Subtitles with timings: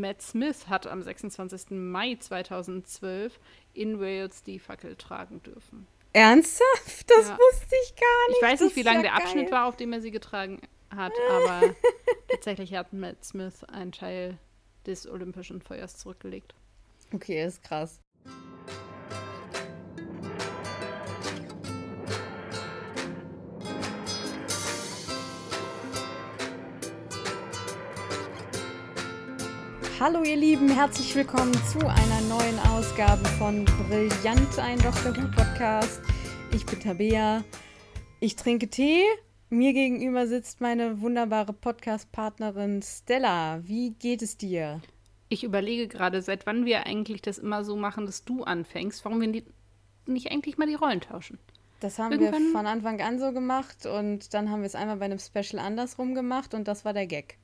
[0.00, 1.70] Matt Smith hat am 26.
[1.70, 3.38] Mai 2012
[3.74, 5.86] in Wales die Fackel tragen dürfen.
[6.12, 7.08] Ernsthaft?
[7.08, 7.38] Das ja.
[7.38, 8.36] wusste ich gar nicht.
[8.36, 9.20] Ich weiß nicht, wie lang ja der geil.
[9.22, 10.60] Abschnitt war, auf dem er sie getragen
[10.94, 11.74] hat, aber
[12.28, 14.38] tatsächlich hat Matt Smith einen Teil
[14.86, 16.54] des Olympischen Feuers zurückgelegt.
[17.12, 18.00] Okay, ist krass.
[30.00, 35.16] Hallo ihr Lieben, herzlich willkommen zu einer neuen Ausgabe von Brillant, ein Dr.
[35.16, 36.00] Who Podcast.
[36.52, 37.42] Ich bin Tabea,
[38.20, 39.02] ich trinke Tee.
[39.50, 43.58] Mir gegenüber sitzt meine wunderbare Podcast-Partnerin Stella.
[43.64, 44.80] Wie geht es dir?
[45.30, 49.04] Ich überlege gerade, seit wann wir eigentlich das immer so machen, dass du anfängst.
[49.04, 49.42] Warum wir
[50.06, 51.40] nicht eigentlich mal die Rollen tauschen?
[51.80, 52.44] Das haben Irgendwann...
[52.44, 55.58] wir von Anfang an so gemacht und dann haben wir es einmal bei einem Special
[55.58, 57.36] andersrum gemacht und das war der Gag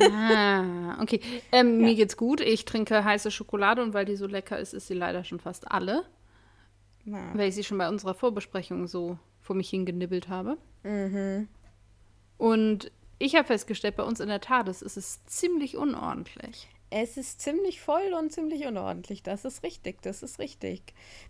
[0.00, 1.20] ah, okay.
[1.52, 1.86] Ähm, ja.
[1.86, 2.40] Mir geht's gut.
[2.40, 5.70] Ich trinke heiße Schokolade und weil die so lecker ist, ist sie leider schon fast
[5.70, 6.04] alle.
[7.04, 7.32] Na.
[7.34, 10.58] Weil ich sie schon bei unserer Vorbesprechung so vor mich hingenibbelt habe.
[10.82, 11.48] Mhm.
[12.36, 16.68] Und ich habe festgestellt, bei uns in der TARDIS ist es ziemlich unordentlich.
[16.90, 19.22] Es ist ziemlich voll und ziemlich unordentlich.
[19.22, 20.82] Das ist richtig, das ist richtig.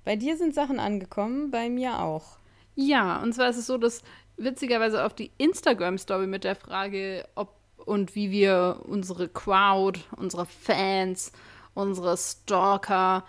[0.04, 2.38] Bei dir sind Sachen angekommen, bei mir auch.
[2.74, 4.02] Ja, und zwar ist es so, dass
[4.36, 7.57] witzigerweise auf die Instagram-Story mit der Frage, ob
[7.89, 11.33] und wie wir unsere Crowd, unsere Fans,
[11.72, 13.25] unsere Stalker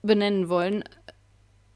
[0.00, 0.84] benennen wollen,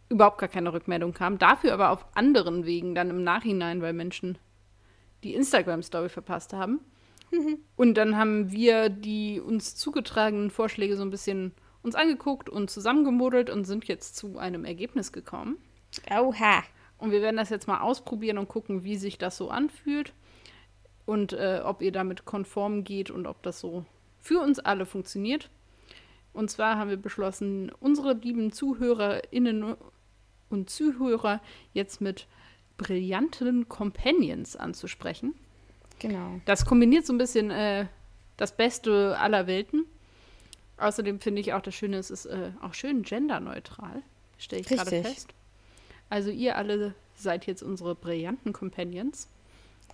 [0.08, 1.38] überhaupt gar keine Rückmeldung kam.
[1.38, 4.38] Dafür aber auf anderen Wegen dann im Nachhinein, weil Menschen
[5.24, 6.80] die Instagram-Story verpasst haben.
[7.32, 7.58] Mhm.
[7.74, 13.50] Und dann haben wir die uns zugetragenen Vorschläge so ein bisschen uns angeguckt und zusammengemodelt
[13.50, 15.58] und sind jetzt zu einem Ergebnis gekommen.
[16.10, 16.62] Oha.
[16.96, 20.12] Und wir werden das jetzt mal ausprobieren und gucken, wie sich das so anfühlt
[21.06, 23.84] und äh, ob ihr damit konform geht und ob das so
[24.20, 25.50] für uns alle funktioniert.
[26.32, 29.76] Und zwar haben wir beschlossen, unsere lieben ZuhörerInnen
[30.48, 31.40] und Zuhörer
[31.72, 32.26] jetzt mit
[32.76, 35.34] brillanten Companions anzusprechen.
[36.00, 36.40] Genau.
[36.44, 37.86] Das kombiniert so ein bisschen äh,
[38.36, 39.84] das Beste aller Welten.
[40.76, 44.02] Außerdem finde ich auch das Schöne, es ist äh, auch schön genderneutral,
[44.38, 45.32] stelle ich gerade fest.
[46.10, 49.28] Also ihr alle seid jetzt unsere brillanten Companions.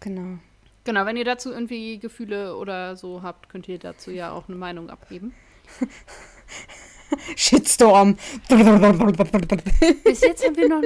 [0.00, 0.38] Genau.
[0.84, 4.56] Genau, wenn ihr dazu irgendwie Gefühle oder so habt, könnt ihr dazu ja auch eine
[4.56, 5.34] Meinung abgeben.
[7.36, 8.16] Shitstorm.
[8.48, 10.82] Bis jetzt haben wir noch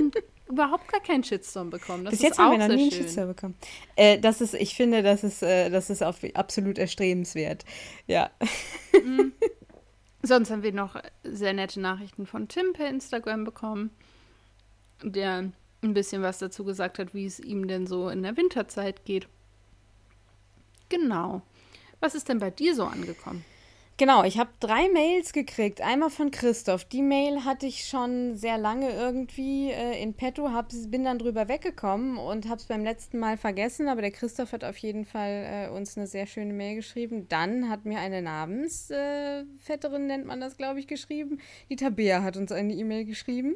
[0.49, 2.05] überhaupt gar keinen Shitstorm bekommen.
[2.05, 3.55] Das Bis jetzt haben wir noch nie einen Shitstorm bekommen.
[3.97, 7.65] Äh, das ist, ich finde, das ist, äh, das ist auf, absolut erstrebenswert.
[8.07, 8.31] Ja.
[8.93, 9.33] Mhm.
[10.23, 13.91] Sonst haben wir noch sehr nette Nachrichten von Tim per Instagram bekommen,
[15.03, 15.51] der
[15.83, 19.29] ein bisschen was dazu gesagt hat, wie es ihm denn so in der Winterzeit geht.
[20.89, 21.43] Genau.
[22.01, 23.45] Was ist denn bei dir so angekommen?
[23.97, 25.81] Genau, ich habe drei Mails gekriegt.
[25.81, 26.85] Einmal von Christoph.
[26.85, 31.47] Die Mail hatte ich schon sehr lange irgendwie äh, in petto, hab, bin dann drüber
[31.47, 33.87] weggekommen und habe es beim letzten Mal vergessen.
[33.87, 37.29] Aber der Christoph hat auf jeden Fall äh, uns eine sehr schöne Mail geschrieben.
[37.29, 41.39] Dann hat mir eine Namensvetterin, äh, nennt man das, glaube ich, geschrieben.
[41.71, 43.55] Die Tabea hat uns eine E-Mail geschrieben.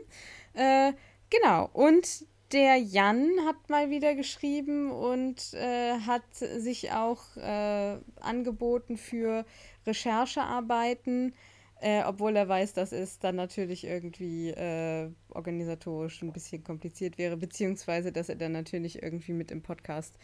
[0.54, 0.92] Äh,
[1.30, 8.96] genau, und der Jan hat mal wieder geschrieben und äh, hat sich auch äh, angeboten
[8.96, 9.44] für
[9.86, 11.34] Recherchearbeiten,
[11.80, 17.36] äh, obwohl er weiß, dass es dann natürlich irgendwie äh, organisatorisch ein bisschen kompliziert wäre,
[17.36, 20.14] beziehungsweise dass er dann natürlich irgendwie mit im Podcast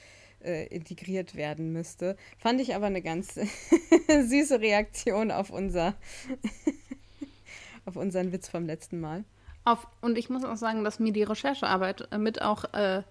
[0.43, 2.17] äh, integriert werden müsste.
[2.39, 3.35] Fand ich aber eine ganz
[4.09, 5.95] süße Reaktion auf unser
[7.85, 9.25] auf unseren Witz vom letzten Mal.
[9.65, 13.03] Auf, und ich muss auch sagen, dass mir die Recherchearbeit äh, mit auch äh,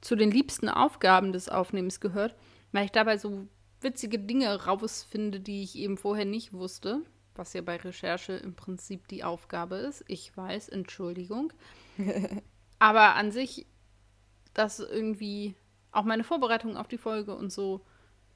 [0.00, 2.34] zu den liebsten Aufgaben des Aufnehmens gehört,
[2.72, 3.46] weil ich dabei so
[3.80, 7.02] witzige Dinge rausfinde, die ich eben vorher nicht wusste,
[7.34, 10.04] was ja bei Recherche im Prinzip die Aufgabe ist.
[10.06, 11.52] Ich weiß, Entschuldigung.
[12.78, 13.66] Aber an sich,
[14.52, 15.54] dass irgendwie
[15.92, 17.80] auch meine Vorbereitung auf die Folge und so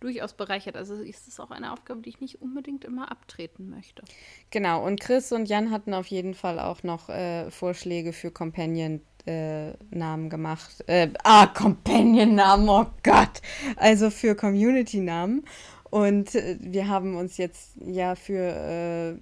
[0.01, 0.77] durchaus bereichert.
[0.77, 4.03] Also ist es auch eine Aufgabe, die ich nicht unbedingt immer abtreten möchte.
[4.51, 10.27] Genau, und Chris und Jan hatten auf jeden Fall auch noch äh, Vorschläge für Companion-Namen
[10.27, 10.85] äh, gemacht.
[10.87, 13.41] Äh, ah, Companion-Namen, oh Gott!
[13.77, 15.45] Also für Community-Namen.
[15.91, 19.17] Und äh, wir haben uns jetzt ja für, äh,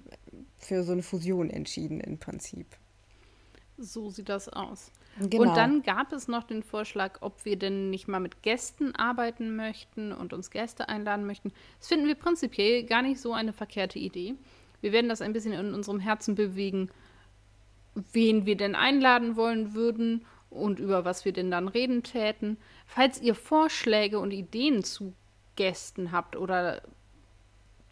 [0.57, 2.65] für so eine Fusion entschieden im Prinzip.
[3.77, 4.91] So sieht das aus.
[5.19, 5.43] Genau.
[5.43, 9.55] Und dann gab es noch den Vorschlag, ob wir denn nicht mal mit Gästen arbeiten
[9.55, 11.51] möchten und uns Gäste einladen möchten.
[11.77, 14.35] Das finden wir prinzipiell gar nicht so eine verkehrte Idee.
[14.81, 16.89] Wir werden das ein bisschen in unserem Herzen bewegen,
[18.11, 22.57] wen wir denn einladen wollen würden und über was wir denn dann reden täten.
[22.87, 25.13] Falls ihr Vorschläge und Ideen zu
[25.55, 26.81] Gästen habt oder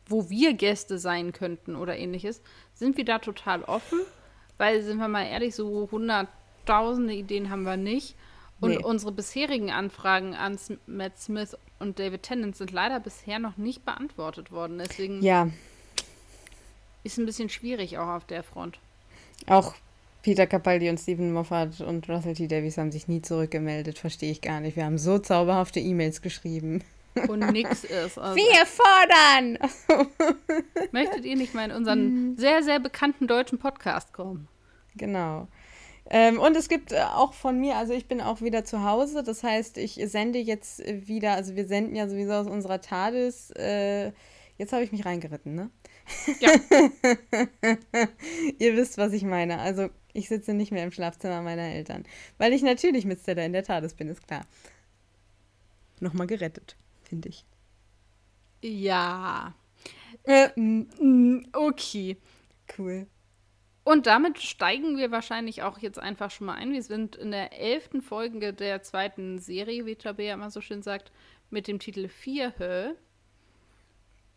[0.08, 2.42] wo wir Gäste sein könnten oder ähnliches,
[2.74, 4.00] sind wir da total offen.
[4.58, 5.88] Weil, sind wir mal ehrlich, so
[6.62, 8.16] hunderttausende Ideen haben wir nicht.
[8.60, 8.84] Und nee.
[8.84, 14.52] unsere bisherigen Anfragen an Matt Smith und David Tennant sind leider bisher noch nicht beantwortet
[14.52, 14.78] worden.
[14.78, 15.50] Deswegen ja.
[17.04, 18.78] ist ein bisschen schwierig auch auf der Front.
[19.48, 19.74] Auch
[20.22, 22.48] Peter Capaldi und Stephen Moffat und Russell T.
[22.48, 24.78] Davies haben sich nie zurückgemeldet, verstehe ich gar nicht.
[24.78, 26.84] Wir haben so zauberhafte E-Mails geschrieben.
[27.28, 28.20] Und nix ist.
[28.20, 28.36] Also.
[28.36, 29.58] Wir fordern!
[30.92, 34.48] Möchtet ihr nicht mal in unseren sehr, sehr bekannten deutschen Podcast kommen?
[34.96, 35.48] Genau.
[36.14, 39.24] Ähm, und es gibt äh, auch von mir, also ich bin auch wieder zu Hause,
[39.24, 43.52] das heißt, ich sende jetzt wieder, also wir senden ja sowieso aus unserer TARDIS.
[43.52, 44.12] Äh,
[44.58, 45.72] jetzt habe ich mich reingeritten, ne?
[46.42, 46.52] Ja.
[48.60, 49.60] Ihr wisst, was ich meine.
[49.60, 52.04] Also ich sitze nicht mehr im Schlafzimmer meiner Eltern.
[52.38, 54.46] Weil ich natürlich mit Stella in der TARDIS bin, ist klar.
[56.02, 57.46] Nochmal gerettet, finde ich.
[58.62, 59.56] Ja.
[60.24, 60.50] Äh,
[61.54, 62.18] okay.
[62.78, 63.08] Cool.
[63.84, 66.72] Und damit steigen wir wahrscheinlich auch jetzt einfach schon mal ein.
[66.72, 71.12] Wir sind in der elften Folge der zweiten Serie, wie Tabea immer so schön sagt,
[71.50, 72.94] mit dem Titel Vierhö.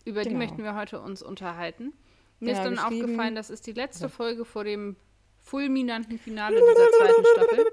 [0.04, 0.30] Über genau.
[0.30, 1.92] die möchten wir heute uns unterhalten.
[2.40, 4.08] Mir genau, ist dann aufgefallen, das ist die letzte ja.
[4.08, 4.96] Folge vor dem
[5.42, 7.66] fulminanten Finale dieser zweiten Staffel.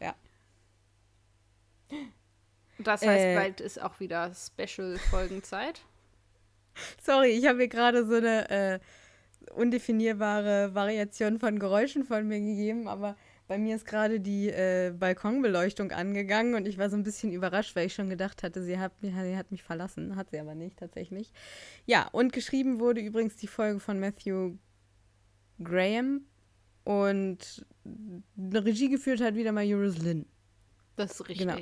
[0.00, 0.14] Ja.
[2.78, 5.80] Das heißt, äh, bald ist auch wieder Special-Folgenzeit.
[7.02, 8.80] Sorry, ich habe mir gerade so eine äh,
[9.52, 15.92] undefinierbare Variation von Geräuschen von mir gegeben, aber bei mir ist gerade die äh, Balkonbeleuchtung
[15.92, 18.92] angegangen und ich war so ein bisschen überrascht, weil ich schon gedacht hatte, sie hat,
[19.02, 20.16] sie hat mich verlassen.
[20.16, 21.30] Hat sie aber nicht, tatsächlich.
[21.84, 24.56] Ja, und geschrieben wurde übrigens die Folge von Matthew
[25.62, 26.22] Graham
[26.84, 30.26] und eine Regie geführt hat wieder mal Eurus Lynn.
[30.96, 31.46] Das ist richtig.
[31.46, 31.58] Genau.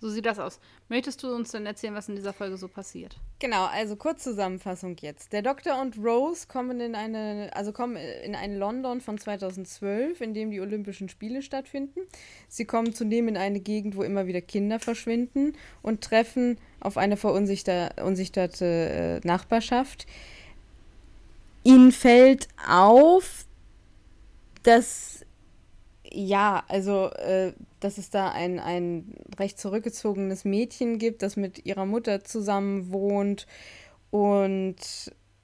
[0.00, 0.60] So sieht das aus.
[0.88, 3.16] Möchtest du uns denn erzählen, was in dieser Folge so passiert?
[3.38, 5.34] Genau, also Kurzzusammenfassung jetzt.
[5.34, 10.32] Der Doktor und Rose kommen in eine, also kommen in ein London von 2012, in
[10.32, 12.00] dem die Olympischen Spiele stattfinden.
[12.48, 15.52] Sie kommen zudem in eine Gegend, wo immer wieder Kinder verschwinden
[15.82, 20.06] und treffen auf eine verunsichterte äh, Nachbarschaft.
[21.62, 23.44] Ihnen fällt auf,
[24.62, 25.26] dass
[26.12, 31.86] ja, also äh, dass es da ein, ein recht zurückgezogenes Mädchen gibt, das mit ihrer
[31.86, 33.46] Mutter zusammen wohnt
[34.10, 34.76] und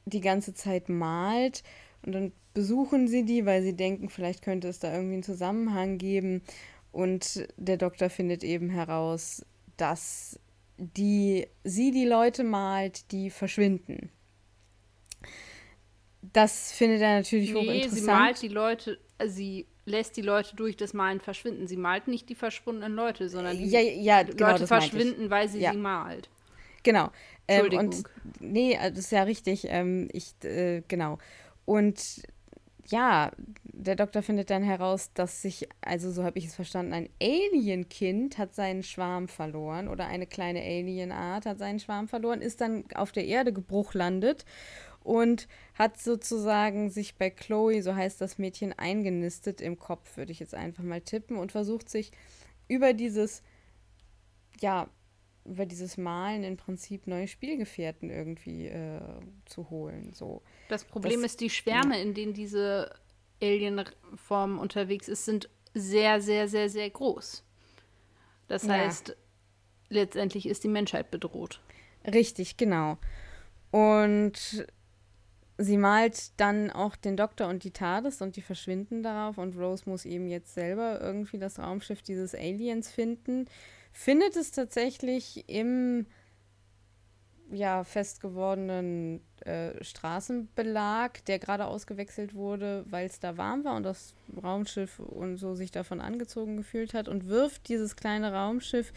[0.04, 1.62] die ganze Zeit malt.
[2.04, 5.98] Und dann besuchen sie die, weil sie denken, vielleicht könnte es da irgendwie einen Zusammenhang
[5.98, 6.42] geben.
[6.92, 9.44] Und der Doktor findet eben heraus,
[9.76, 10.38] dass
[10.78, 14.10] die, sie die Leute malt, die verschwinden.
[16.32, 18.00] Das findet er natürlich nee, hochinteressant.
[18.00, 21.66] Sie malt die Leute, sie lässt die Leute durch das Malen verschwinden.
[21.66, 25.60] Sie malt nicht die verschwundenen Leute, sondern die ja, ja, genau, Leute verschwinden, weil sie
[25.60, 25.72] ja.
[25.72, 26.28] sie malt.
[26.82, 27.10] Genau.
[27.48, 28.02] Ähm, und
[28.40, 29.66] nee, äh, das ist ja richtig.
[29.68, 31.18] Ähm, ich, äh, genau.
[31.64, 32.22] Und
[32.86, 33.30] ja,
[33.62, 38.38] der Doktor findet dann heraus, dass sich, also so habe ich es verstanden, ein Alienkind
[38.38, 43.12] hat seinen Schwarm verloren oder eine kleine Alienart hat seinen Schwarm verloren, ist dann auf
[43.12, 44.44] der Erde gebruchlandet
[45.02, 50.40] und hat sozusagen sich bei Chloe, so heißt das Mädchen, eingenistet im Kopf, würde ich
[50.40, 52.12] jetzt einfach mal tippen, und versucht sich
[52.66, 53.42] über dieses,
[54.60, 54.88] ja,
[55.44, 59.00] über dieses Malen im Prinzip neue Spielgefährten irgendwie äh,
[59.44, 60.12] zu holen.
[60.12, 60.42] So.
[60.68, 62.02] Das Problem das, ist, die Schwärme, ja.
[62.02, 62.90] in denen diese
[63.40, 67.44] Alienform unterwegs ist, sind sehr, sehr, sehr, sehr groß.
[68.48, 68.72] Das ja.
[68.72, 69.14] heißt,
[69.90, 71.60] letztendlich ist die Menschheit bedroht.
[72.06, 72.98] Richtig, genau.
[73.70, 74.66] Und
[75.58, 79.88] sie malt dann auch den Doktor und die TARDIS und die verschwinden darauf und Rose
[79.88, 83.46] muss eben jetzt selber irgendwie das Raumschiff dieses Aliens finden.
[83.92, 86.06] Findet es tatsächlich im
[87.50, 93.84] ja, fest gewordenen äh, Straßenbelag, der gerade ausgewechselt wurde, weil es da warm war und
[93.84, 98.92] das Raumschiff und so sich davon angezogen gefühlt hat und wirft dieses kleine Raumschiff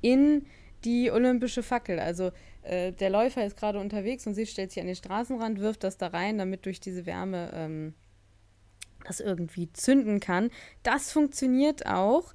[0.00, 0.46] in
[0.84, 1.98] die olympische Fackel.
[1.98, 5.84] Also äh, der Läufer ist gerade unterwegs und sie stellt sich an den Straßenrand, wirft
[5.84, 7.94] das da rein, damit durch diese Wärme ähm,
[9.04, 10.50] das irgendwie zünden kann.
[10.82, 12.32] Das funktioniert auch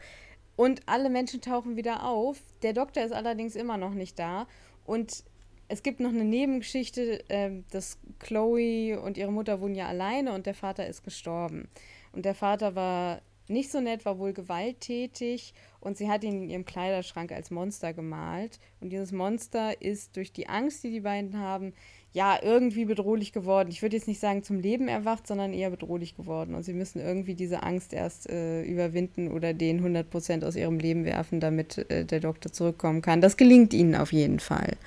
[0.56, 2.42] und alle Menschen tauchen wieder auf.
[2.62, 4.48] Der Doktor ist allerdings immer noch nicht da
[4.86, 5.24] und
[5.68, 10.46] es gibt noch eine Nebengeschichte, äh, dass Chloe und ihre Mutter wohnen ja alleine und
[10.46, 11.68] der Vater ist gestorben.
[12.12, 16.50] Und der Vater war nicht so nett, war wohl gewalttätig und sie hat ihn in
[16.50, 18.60] ihrem Kleiderschrank als Monster gemalt.
[18.82, 21.74] Und dieses Monster ist durch die Angst, die die beiden haben,
[22.16, 23.70] ja, irgendwie bedrohlich geworden.
[23.70, 26.56] Ich würde jetzt nicht sagen zum Leben erwacht, sondern eher bedrohlich geworden.
[26.56, 31.04] Und sie müssen irgendwie diese Angst erst äh, überwinden oder den 100% aus ihrem Leben
[31.04, 33.20] werfen, damit äh, der Doktor zurückkommen kann.
[33.20, 34.78] Das gelingt ihnen auf jeden Fall.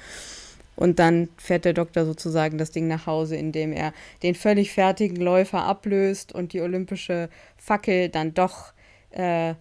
[0.78, 3.92] Und dann fährt der Doktor sozusagen das Ding nach Hause, indem er
[4.22, 8.72] den völlig fertigen Läufer ablöst und die olympische Fackel dann doch
[9.10, 9.54] äh,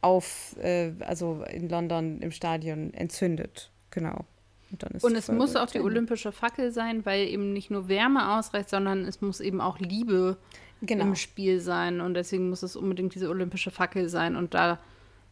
[0.00, 3.70] auf, äh, also in London im Stadion entzündet.
[3.92, 4.24] Genau.
[4.72, 8.68] Und, und es muss auch die olympische Fackel sein, weil eben nicht nur Wärme ausreicht,
[8.68, 10.38] sondern es muss eben auch Liebe
[10.80, 11.04] genau.
[11.04, 12.00] im Spiel sein.
[12.00, 14.34] Und deswegen muss es unbedingt diese olympische Fackel sein.
[14.34, 14.80] Und da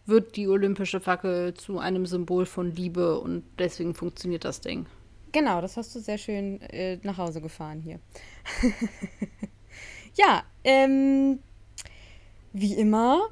[0.06, 4.86] wird die olympische Fackel zu einem Symbol von Liebe und deswegen funktioniert das Ding.
[5.32, 8.00] Genau, das hast du sehr schön äh, nach Hause gefahren hier.
[10.14, 11.38] ja, ähm,
[12.52, 13.28] wie immer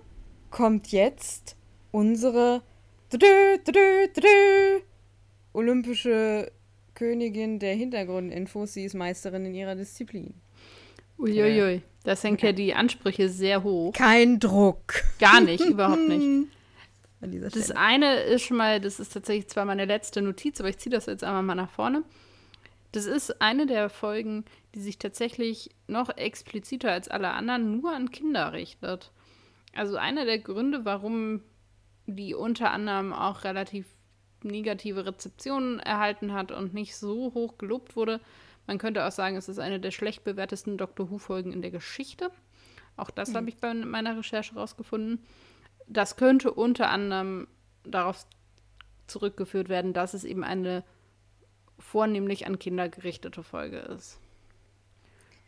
[0.50, 1.56] kommt jetzt
[1.90, 2.62] unsere
[5.52, 6.52] olympische
[6.94, 8.74] Königin der Hintergrundinfos.
[8.74, 10.34] Sie ist Meisterin in ihrer Disziplin.
[11.18, 13.92] Uiuiui, das hängt ja die Ansprüche sehr hoch.
[13.92, 15.02] Kein Druck.
[15.18, 16.48] Gar nicht, überhaupt nicht.
[17.20, 20.94] Das eine ist schon mal, das ist tatsächlich zwar meine letzte Notiz, aber ich ziehe
[20.94, 22.04] das jetzt einmal mal nach vorne.
[22.92, 24.44] Das ist eine der Folgen,
[24.74, 29.10] die sich tatsächlich noch expliziter als alle anderen nur an Kinder richtet.
[29.74, 31.42] Also einer der Gründe, warum
[32.06, 33.86] die unter anderem auch relativ
[34.42, 38.20] negative Rezeptionen erhalten hat und nicht so hoch gelobt wurde.
[38.66, 42.30] Man könnte auch sagen, es ist eine der schlecht bewertesten Doctor Who-Folgen in der Geschichte.
[42.96, 43.36] Auch das mhm.
[43.36, 45.20] habe ich bei meiner Recherche rausgefunden
[45.88, 47.48] das könnte unter anderem
[47.84, 48.26] darauf
[49.06, 50.84] zurückgeführt werden, dass es eben eine
[51.78, 54.18] vornehmlich an Kinder gerichtete Folge ist.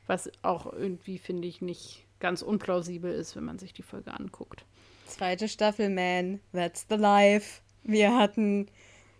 [0.06, 4.64] Was auch irgendwie, finde ich, nicht ganz unplausibel ist, wenn man sich die Folge anguckt.
[5.06, 7.60] Zweite Staffel, man, that's the life.
[7.82, 8.66] Wir hatten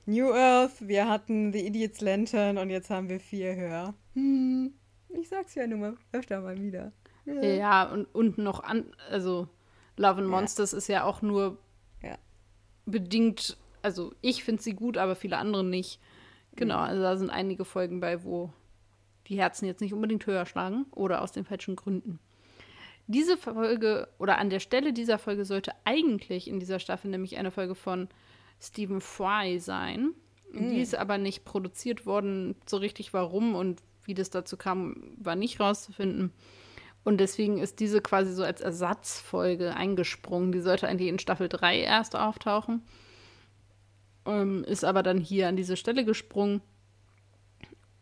[0.06, 3.94] New Earth, wir hatten The Idiot's Lantern und jetzt haben wir vier Hör.
[4.14, 4.72] Hm,
[5.08, 6.92] ich sag's ja nur mal öfter mal wieder.
[7.24, 9.48] Ja, ja und, und noch an, also
[10.00, 10.78] Love and Monsters ja.
[10.78, 11.58] ist ja auch nur
[12.02, 12.16] ja.
[12.86, 16.00] bedingt, also ich finde sie gut, aber viele andere nicht.
[16.56, 16.84] Genau, mhm.
[16.84, 18.50] also da sind einige Folgen bei, wo
[19.26, 22.18] die Herzen jetzt nicht unbedingt höher schlagen oder aus den falschen Gründen.
[23.08, 27.50] Diese Folge oder an der Stelle dieser Folge sollte eigentlich in dieser Staffel nämlich eine
[27.50, 28.08] Folge von
[28.60, 30.14] Stephen Fry sein.
[30.52, 30.70] Mhm.
[30.70, 32.54] Die ist aber nicht produziert worden.
[32.66, 36.32] So richtig warum und wie das dazu kam, war nicht rauszufinden.
[37.02, 40.52] Und deswegen ist diese quasi so als Ersatzfolge eingesprungen.
[40.52, 42.82] Die sollte eigentlich in Staffel 3 erst auftauchen.
[44.26, 46.60] Ähm, ist aber dann hier an diese Stelle gesprungen.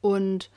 [0.01, 0.51] Und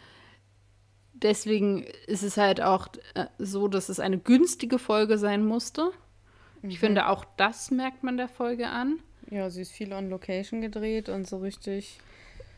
[1.14, 5.92] deswegen ist es halt auch äh, so, dass es eine günstige Folge sein musste.
[6.62, 6.70] Mhm.
[6.70, 9.00] Ich finde, auch das merkt man der Folge an.
[9.30, 12.00] Ja, sie ist viel on Location gedreht und so richtig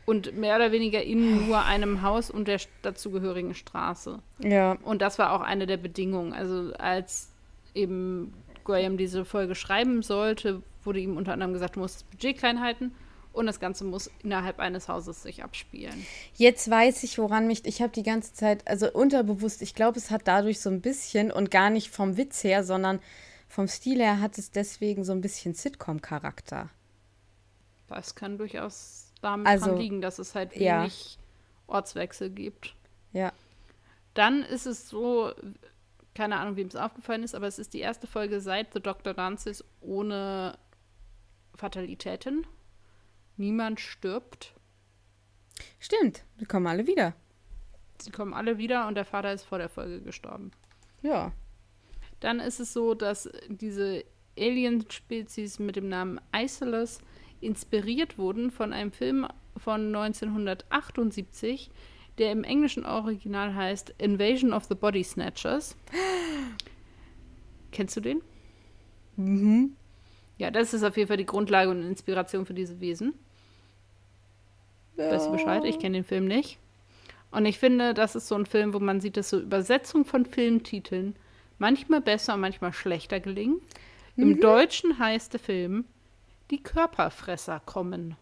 [0.06, 4.20] und mehr oder weniger in nur einem Haus und der dazugehörigen Straße.
[4.40, 4.78] Ja.
[4.84, 6.34] Und das war auch eine der Bedingungen.
[6.34, 7.30] Also als
[7.74, 8.34] eben
[8.64, 12.62] Graham diese Folge schreiben sollte, wurde ihm unter anderem gesagt, du musst das Budget klein
[12.62, 12.92] halten
[13.32, 16.06] und das Ganze muss innerhalb eines Hauses sich abspielen.
[16.36, 20.12] Jetzt weiß ich, woran mich, ich habe die ganze Zeit, also unterbewusst, ich glaube, es
[20.12, 23.00] hat dadurch so ein bisschen und gar nicht vom Witz her, sondern
[23.48, 26.70] vom Stil her hat es deswegen so ein bisschen Sitcom-Charakter.
[27.88, 31.24] Das kann durchaus damit also, dran liegen, dass es halt wenig ja.
[31.68, 32.76] Ortswechsel gibt.
[33.14, 33.32] Ja.
[34.14, 35.32] Dann ist es so,
[36.14, 39.14] keine Ahnung, wem es aufgefallen ist, aber es ist die erste Folge seit The Doctor
[39.14, 40.58] Dances ohne
[41.56, 42.46] Fatalitäten.
[43.38, 44.54] Niemand stirbt.
[45.80, 47.14] Stimmt, sie kommen alle wieder.
[48.00, 50.52] Sie kommen alle wieder und der Vater ist vor der Folge gestorben.
[51.02, 51.32] Ja.
[52.20, 54.04] Dann ist es so, dass diese
[54.38, 57.00] Alien-Spezies mit dem Namen Isolus
[57.44, 61.70] inspiriert wurden von einem Film von 1978,
[62.18, 65.76] der im englischen Original heißt Invasion of the Body Snatchers.
[67.72, 68.22] Kennst du den?
[69.16, 69.76] Mhm.
[70.38, 73.14] Ja, das ist auf jeden Fall die Grundlage und Inspiration für diese Wesen.
[74.98, 75.12] Ja.
[75.12, 75.64] Weißt du Bescheid?
[75.66, 76.60] Ich kenne den Film nicht.
[77.32, 80.26] Und ich finde, das ist so ein Film, wo man sieht, dass so Übersetzung von
[80.26, 81.16] Filmtiteln
[81.58, 83.60] manchmal besser und manchmal schlechter gelingen.
[84.16, 84.24] Mhm.
[84.24, 85.86] Im Deutschen heißt der Film
[86.52, 88.16] die Körperfresser kommen.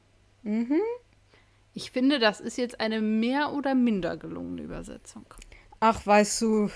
[0.44, 0.82] Mhm.
[1.74, 5.26] Ich finde, das ist jetzt eine mehr oder minder gelungene Übersetzung.
[5.80, 6.70] Ach, weißt du,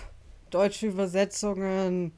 [0.50, 2.14] deutsche Übersetzungen.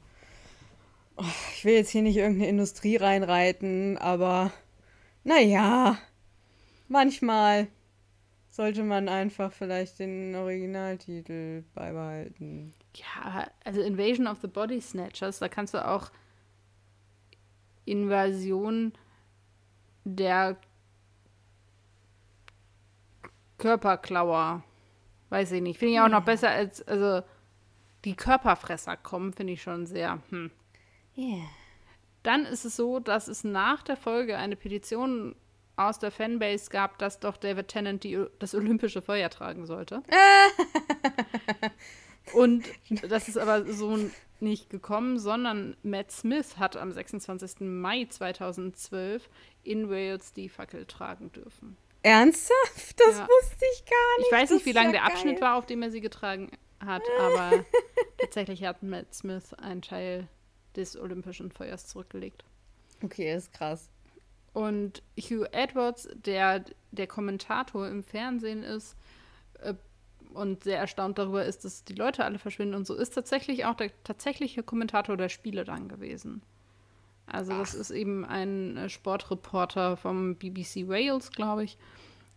[1.16, 4.52] Oh, ich will jetzt hier nicht irgendeine Industrie reinreiten, aber
[5.24, 5.98] naja,
[6.86, 7.66] manchmal
[8.48, 12.72] sollte man einfach vielleicht den Originaltitel beibehalten.
[12.94, 16.10] Ja, also Invasion of the Body Snatchers, da kannst du auch
[17.84, 18.92] Invasion
[20.16, 20.56] der
[23.58, 24.62] Körperklauer.
[25.30, 25.78] Weiß ich nicht.
[25.78, 27.22] Finde ich auch noch besser als, also
[28.04, 30.22] die Körperfresser kommen, finde ich schon sehr.
[30.30, 30.50] Hm.
[31.16, 31.46] Yeah.
[32.22, 35.34] Dann ist es so, dass es nach der Folge eine Petition
[35.76, 40.02] aus der Fanbase gab, dass doch David Tennant die, das olympische Feuer tragen sollte.
[42.32, 42.64] Und
[43.08, 43.98] das ist aber so
[44.40, 47.60] nicht gekommen, sondern Matt Smith hat am 26.
[47.60, 49.28] Mai 2012
[49.62, 51.76] in Wales die Fackel tragen dürfen.
[52.02, 52.98] Ernsthaft?
[52.98, 53.26] Das ja.
[53.28, 54.26] wusste ich gar nicht.
[54.26, 55.10] Ich weiß nicht, wie lang ja der geil.
[55.10, 56.50] Abschnitt war, auf dem er sie getragen
[56.84, 57.64] hat, aber
[58.18, 60.28] tatsächlich hat Matt Smith einen Teil
[60.76, 62.44] des Olympischen Feuers zurückgelegt.
[63.02, 63.90] Okay, ist krass.
[64.52, 68.96] Und Hugh Edwards, der der Kommentator im Fernsehen ist
[69.60, 69.74] äh,
[70.34, 73.74] und sehr erstaunt darüber ist, dass die Leute alle verschwinden und so, ist tatsächlich auch
[73.74, 76.42] der tatsächliche Kommentator der Spiele dann gewesen.
[77.26, 77.60] Also Ach.
[77.60, 81.78] das ist eben ein äh, Sportreporter vom BBC Wales, glaube ich.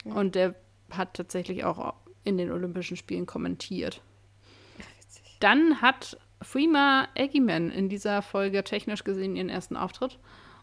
[0.06, 0.14] Ja.
[0.14, 0.56] Und der
[0.90, 1.94] hat tatsächlich auch
[2.24, 4.02] in den Olympischen Spielen kommentiert.
[5.40, 10.20] Dann hat Freema Eggyman in dieser Folge technisch gesehen ihren ersten Auftritt.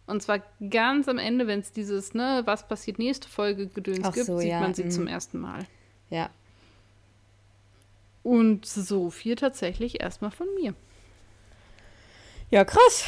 [0.06, 4.14] Und zwar ganz am Ende, wenn es dieses, ne, was passiert nächste Folge Gedöns Ach
[4.14, 4.60] gibt, so, sieht ja.
[4.60, 4.90] man sie mhm.
[4.90, 5.66] zum ersten Mal.
[6.10, 6.30] Ja.
[8.22, 10.74] Und so viel tatsächlich erstmal von mir.
[12.50, 13.04] Ja, krass.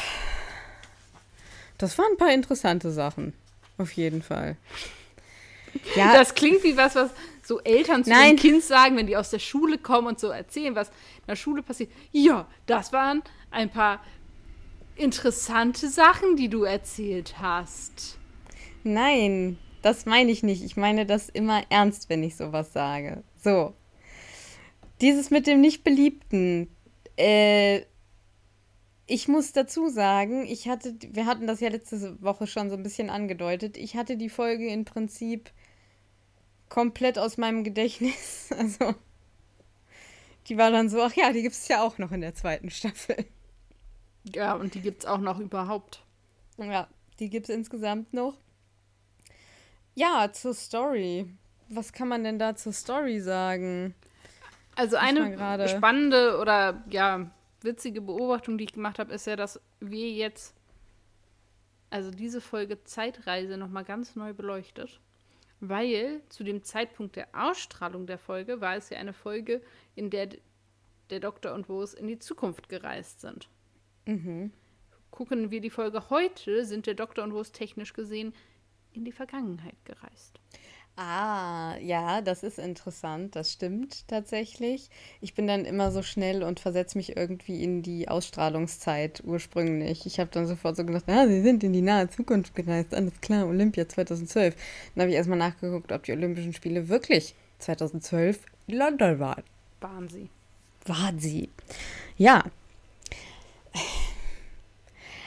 [1.78, 3.32] Das waren ein paar interessante Sachen.
[3.78, 4.56] Auf jeden Fall.
[5.94, 6.14] Ja.
[6.14, 7.10] Das klingt wie was, was
[7.42, 8.36] so Eltern zu Nein.
[8.36, 11.62] Kind sagen, wenn die aus der Schule kommen und so erzählen, was in der Schule
[11.62, 11.90] passiert.
[12.12, 14.02] Ja, das waren ein paar
[14.96, 18.18] interessante Sachen, die du erzählt hast.
[18.84, 20.62] Nein, das meine ich nicht.
[20.62, 23.22] Ich meine das immer ernst, wenn ich sowas sage.
[23.42, 23.74] So.
[25.00, 26.68] Dieses mit dem Nicht-Beliebten.
[27.16, 27.82] Äh,
[29.06, 32.82] ich muss dazu sagen, ich hatte, wir hatten das ja letzte Woche schon so ein
[32.82, 33.76] bisschen angedeutet.
[33.76, 35.50] Ich hatte die Folge im Prinzip
[36.68, 38.50] komplett aus meinem Gedächtnis.
[38.56, 38.94] Also,
[40.48, 42.70] die war dann so, ach ja, die gibt es ja auch noch in der zweiten
[42.70, 43.24] Staffel.
[44.34, 46.04] Ja, und die gibt es auch noch überhaupt.
[46.58, 46.88] Ja,
[47.20, 48.36] die gibt es insgesamt noch.
[49.94, 51.26] Ja, zur Story.
[51.68, 53.94] Was kann man denn da zur Story sagen?
[54.80, 60.10] Also eine spannende oder ja, witzige Beobachtung, die ich gemacht habe, ist ja, dass wir
[60.10, 60.54] jetzt
[61.90, 65.00] also diese Folge Zeitreise nochmal ganz neu beleuchtet
[65.60, 69.62] weil zu dem Zeitpunkt der Ausstrahlung der Folge war es ja eine Folge,
[69.94, 70.30] in der
[71.10, 73.48] der Doktor und Rose in die Zukunft gereist sind.
[74.06, 74.52] Mhm.
[75.10, 78.32] Gucken wir die Folge heute, sind der Doktor und Rose technisch gesehen
[78.92, 80.40] in die Vergangenheit gereist.
[81.02, 83.34] Ah, ja, das ist interessant.
[83.34, 84.90] Das stimmt tatsächlich.
[85.22, 90.04] Ich bin dann immer so schnell und versetze mich irgendwie in die Ausstrahlungszeit ursprünglich.
[90.04, 92.92] Ich habe dann sofort so gedacht, ah, sie sind in die nahe Zukunft gereist.
[92.92, 94.54] Alles klar, Olympia 2012.
[94.94, 99.44] Dann habe ich erstmal nachgeguckt, ob die Olympischen Spiele wirklich 2012 in London waren.
[99.80, 100.28] Waren sie.
[100.84, 101.48] Waren sie.
[102.18, 102.44] Ja.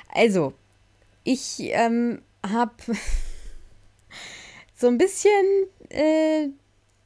[0.10, 0.54] Also,
[1.24, 2.74] ich ähm, habe
[4.84, 5.46] so ein bisschen
[5.88, 6.50] äh,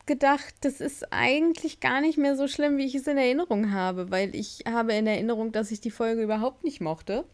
[0.07, 4.09] gedacht, das ist eigentlich gar nicht mehr so schlimm, wie ich es in Erinnerung habe,
[4.09, 7.25] weil ich habe in Erinnerung, dass ich die Folge überhaupt nicht mochte.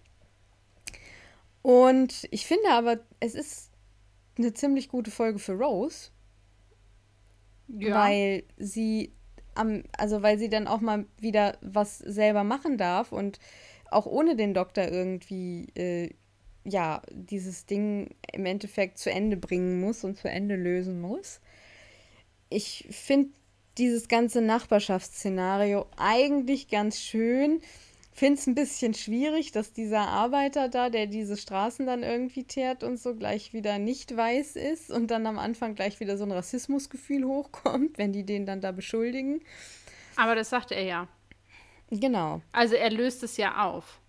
[1.62, 3.71] Und ich finde aber, es ist
[4.38, 6.10] eine ziemlich gute Folge für Rose.
[7.69, 7.95] Ja.
[7.95, 9.13] Weil sie
[9.56, 13.39] am, also weil sie dann auch mal wieder was selber machen darf und
[13.91, 16.10] auch ohne den Doktor irgendwie äh,
[16.65, 21.39] ja, dieses Ding im Endeffekt zu Ende bringen muss und zu Ende lösen muss.
[22.49, 23.32] Ich finde
[23.78, 27.62] dieses ganze Nachbarschaftsszenario eigentlich ganz schön.
[28.12, 32.84] Finde es ein bisschen schwierig, dass dieser Arbeiter da, der diese Straßen dann irgendwie teert
[32.84, 36.32] und so, gleich wieder nicht weiß ist und dann am Anfang gleich wieder so ein
[36.32, 39.41] Rassismusgefühl hochkommt, wenn die den dann da beschuldigen.
[40.15, 41.08] Aber das sagt er ja.
[41.89, 42.41] Genau.
[42.52, 43.99] Also er löst es ja auf.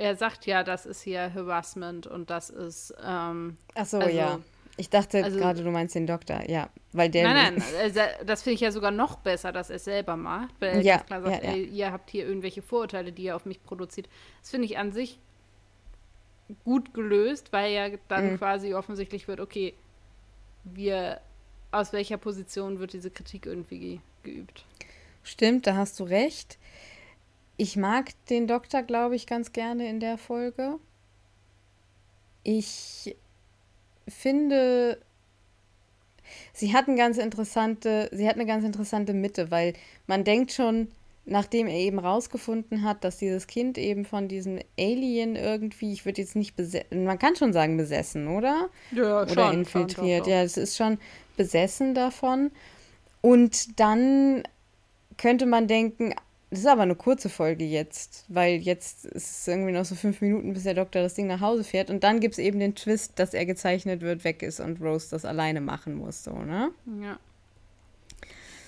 [0.00, 2.94] Er sagt ja, das ist hier Harassment und das ist.
[3.06, 4.40] Ähm, Ach so, also, ja.
[4.78, 6.70] Ich dachte also, gerade, du meinst den Doktor, ja.
[6.92, 9.84] Weil der nein, nein, also, das finde ich ja sogar noch besser, dass er es
[9.84, 10.54] selber macht.
[10.58, 11.56] Weil er ja, ganz klar sagt, ja, ja.
[11.56, 14.08] Ey, ihr habt hier irgendwelche Vorurteile, die ihr auf mich produziert.
[14.40, 15.18] Das finde ich an sich
[16.64, 18.38] gut gelöst, weil ja dann mhm.
[18.38, 19.74] quasi offensichtlich wird, okay,
[20.64, 21.20] wir,
[21.72, 24.64] aus welcher Position wird diese Kritik irgendwie geübt.
[25.22, 26.58] Stimmt, da hast du recht.
[27.60, 30.78] Ich mag den Doktor, glaube ich, ganz gerne in der Folge.
[32.42, 33.14] Ich
[34.08, 34.98] finde,
[36.54, 39.74] sie hat eine ganz interessante, sie hat eine ganz interessante Mitte, weil
[40.06, 40.88] man denkt schon,
[41.26, 46.22] nachdem er eben rausgefunden hat, dass dieses Kind eben von diesem Alien irgendwie, ich würde
[46.22, 48.70] jetzt nicht besessen, man kann schon sagen besessen, oder?
[48.90, 50.24] Ja, oder schon, infiltriert.
[50.24, 50.96] Schon, ja, es ist schon
[51.36, 52.52] besessen davon.
[53.20, 54.44] Und dann
[55.18, 56.14] könnte man denken,
[56.50, 60.20] Das ist aber eine kurze Folge jetzt, weil jetzt ist es irgendwie noch so fünf
[60.20, 61.90] Minuten, bis der Doktor das Ding nach Hause fährt.
[61.90, 65.10] Und dann gibt es eben den Twist, dass er gezeichnet wird, weg ist und Rose
[65.10, 66.72] das alleine machen muss, so, ne?
[67.00, 67.18] Ja.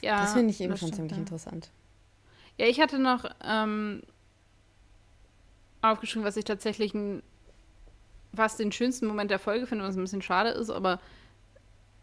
[0.00, 1.18] Ja, das finde ich eben schon ziemlich ja.
[1.18, 1.70] interessant.
[2.56, 4.02] Ja, ich hatte noch ähm,
[5.80, 7.22] aufgeschrieben, was ich tatsächlich ein,
[8.32, 11.00] was den schönsten Moment der Folge finde, was ein bisschen schade ist, aber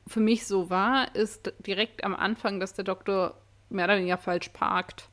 [0.07, 3.35] für mich so war, ist direkt am Anfang, dass der Doktor
[3.69, 5.09] mehr oder weniger falsch parkt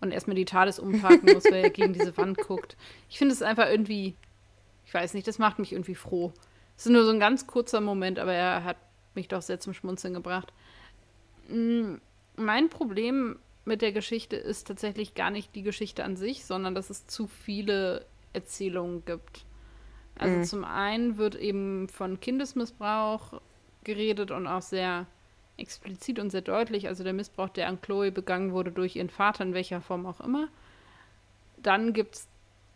[0.00, 2.76] und erstmal die TARDIS umparken muss, weil er gegen diese Wand guckt.
[3.08, 4.14] Ich finde es einfach irgendwie,
[4.86, 6.32] ich weiß nicht, das macht mich irgendwie froh.
[6.76, 8.76] Es ist nur so ein ganz kurzer Moment, aber er hat
[9.14, 10.52] mich doch sehr zum Schmunzeln gebracht.
[11.48, 11.96] Mm,
[12.36, 16.88] Mein Problem mit der Geschichte ist tatsächlich gar nicht die Geschichte an sich, sondern dass
[16.88, 19.44] es zu viele Erzählungen gibt.
[20.16, 20.44] Also Mhm.
[20.44, 23.40] zum einen wird eben von Kindesmissbrauch
[23.84, 25.06] geredet und auch sehr
[25.60, 26.88] explizit und sehr deutlich.
[26.88, 30.20] Also der Missbrauch, der an Chloe begangen wurde durch ihren Vater, in welcher Form auch
[30.20, 30.48] immer.
[31.62, 32.28] Dann gibt es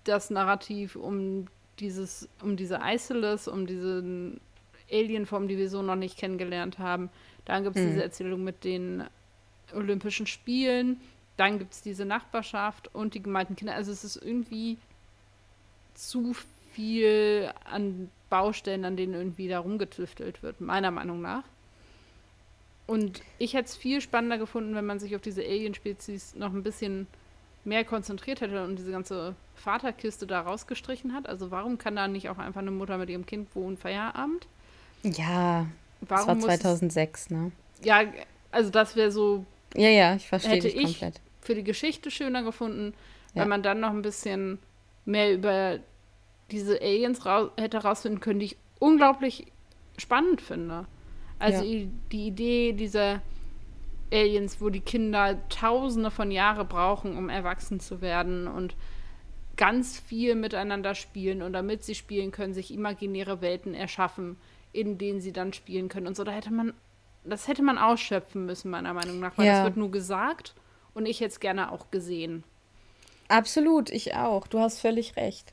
[0.05, 1.47] das Narrativ um
[1.81, 4.05] dieses, um diese Isolus, um diese
[4.93, 7.11] Alienform, die wir so noch nicht kennengelernt haben.
[7.47, 7.89] Dann gibt es Mhm.
[7.89, 9.05] diese Erzählung mit den
[9.75, 11.01] Olympischen Spielen.
[11.37, 13.75] Dann gibt es diese Nachbarschaft und die gemalten Kinder.
[13.75, 14.77] Also es ist irgendwie
[15.95, 16.35] zu
[16.73, 21.45] viel an Baustellen, an denen irgendwie da rumgetüftelt wird, meiner Meinung nach.
[22.87, 26.63] Und ich hätte es viel spannender gefunden, wenn man sich auf diese Alien-Spezies noch ein
[26.63, 27.07] bisschen
[27.65, 31.27] mehr konzentriert hätte und diese ganze Vaterkiste da rausgestrichen hat.
[31.27, 34.47] Also warum kann da nicht auch einfach eine Mutter mit ihrem Kind wohnen, Feierabend?
[35.03, 35.67] Ja,
[36.03, 37.53] das Warum war muss 2006, ne?
[37.83, 38.03] Ja,
[38.51, 41.21] also das wäre so Ja, ja, ich verstehe Hätte dich ich- komplett.
[41.41, 42.93] für die Geschichte schöner gefunden,
[43.33, 43.49] wenn Ja.
[43.49, 44.59] man dann noch ein bisschen
[45.07, 45.79] mehr über
[46.51, 49.47] diese Aliens rau hätte rausfinden können, die ich unglaublich
[49.97, 50.85] spannend finde.
[51.45, 51.87] Also Ja.
[52.13, 53.21] die Idee dieser
[54.13, 58.77] Aliens, wo die Kinder tausende von Jahre brauchen, um erwachsen zu werden und
[59.57, 64.37] ganz viel miteinander spielen und damit sie spielen können, sich imaginäre Welten erschaffen,
[64.73, 66.25] in denen sie dann spielen können und so.
[66.25, 66.73] Da hätte man,
[67.25, 69.53] das hätte man ausschöpfen müssen, meiner Meinung nach, weil Ja.
[69.55, 70.55] das wird nur gesagt
[70.95, 72.43] und ich hätte es gerne auch gesehen.
[73.29, 74.47] Absolut, ich auch.
[74.47, 75.53] Du hast völlig recht.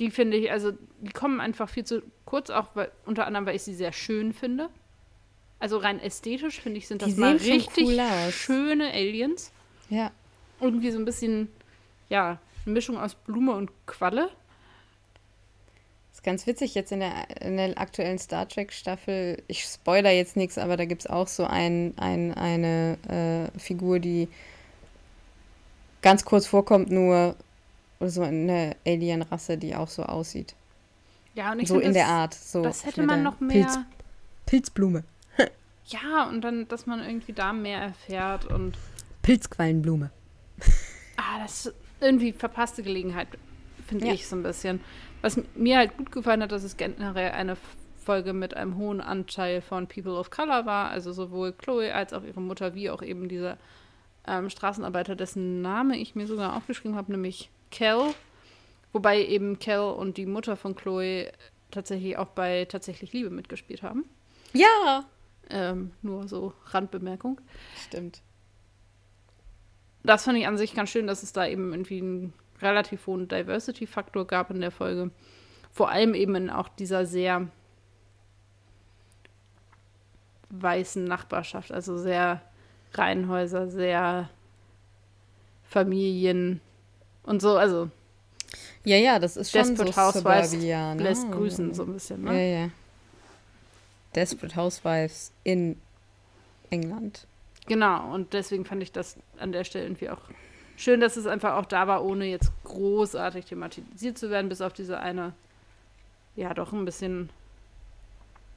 [0.00, 3.56] Die finde ich, also die kommen einfach viel zu kurz, auch weil, unter anderem, weil
[3.56, 4.68] ich sie sehr schön finde.
[5.62, 9.52] Also rein ästhetisch finde ich, sind Die das mal sehen schon richtig cool schöne Aliens.
[9.90, 10.10] Ja.
[10.60, 11.46] Irgendwie so ein bisschen,
[12.08, 14.28] ja, eine Mischung aus Blume und Qualle.
[16.12, 19.40] ist ganz witzig jetzt in der, in der aktuellen Star Trek Staffel.
[19.46, 22.98] Ich spoiler jetzt nichts, aber da gibt es auch so ein, ein, eine
[23.54, 24.26] äh, Figur, die
[26.00, 27.36] ganz kurz vorkommt, nur
[28.00, 30.56] oder so eine Alien-Rasse, die auch so aussieht.
[31.36, 32.34] Ja, und ich so in das, der Art.
[32.34, 33.52] So Das hätte man noch mehr.
[33.52, 33.78] Pilz,
[34.44, 35.04] Pilzblume.
[35.86, 38.76] Ja, und dann, dass man irgendwie da mehr erfährt und
[39.22, 40.10] Pilzquallenblume.
[41.16, 43.28] ah, das ist irgendwie verpasste Gelegenheit,
[43.86, 44.12] finde Ja.
[44.14, 44.80] ich so ein bisschen.
[45.20, 47.56] Was mir halt gut gefallen hat, dass es generell eine
[47.96, 52.24] Folge mit einem hohen Anteil von People of Color war, also sowohl Chloe als auch
[52.24, 53.58] ihre Mutter, wie auch eben dieser
[54.26, 58.14] ähm, Straßenarbeiter, dessen Name ich mir sogar aufgeschrieben habe, nämlich Kel.
[58.92, 61.30] Wobei eben Kel und die Mutter von Chloe
[61.70, 64.04] tatsächlich auch bei Tatsächlich Liebe mitgespielt haben.
[64.52, 65.04] Ja!
[65.52, 67.40] Ähm, nur so Randbemerkung.
[67.86, 68.22] Stimmt.
[70.02, 73.28] das fand ich an sich ganz schön, dass es da eben irgendwie einen relativ hohen
[73.28, 75.10] Diversity-Faktor gab in der Folge.
[75.70, 77.48] Vor allem eben in auch dieser sehr
[80.50, 82.42] weißen Nachbarschaft, also sehr
[82.94, 84.28] Reihenhäuser, sehr
[85.64, 86.60] Familien
[87.22, 87.88] und so, also
[88.84, 90.94] Ja, ja, das ist schon Desperate so Housewives ne?
[90.98, 92.52] lässt grüßen so ein bisschen, Ja, ne?
[92.60, 92.68] ja.
[94.14, 95.80] Desperate Housewives in
[96.70, 97.26] England.
[97.66, 100.20] Genau, und deswegen fand ich das an der Stelle irgendwie auch
[100.76, 104.72] schön, dass es einfach auch da war, ohne jetzt großartig thematisiert zu werden, bis auf
[104.72, 105.32] diese eine,
[106.34, 107.30] ja, doch ein bisschen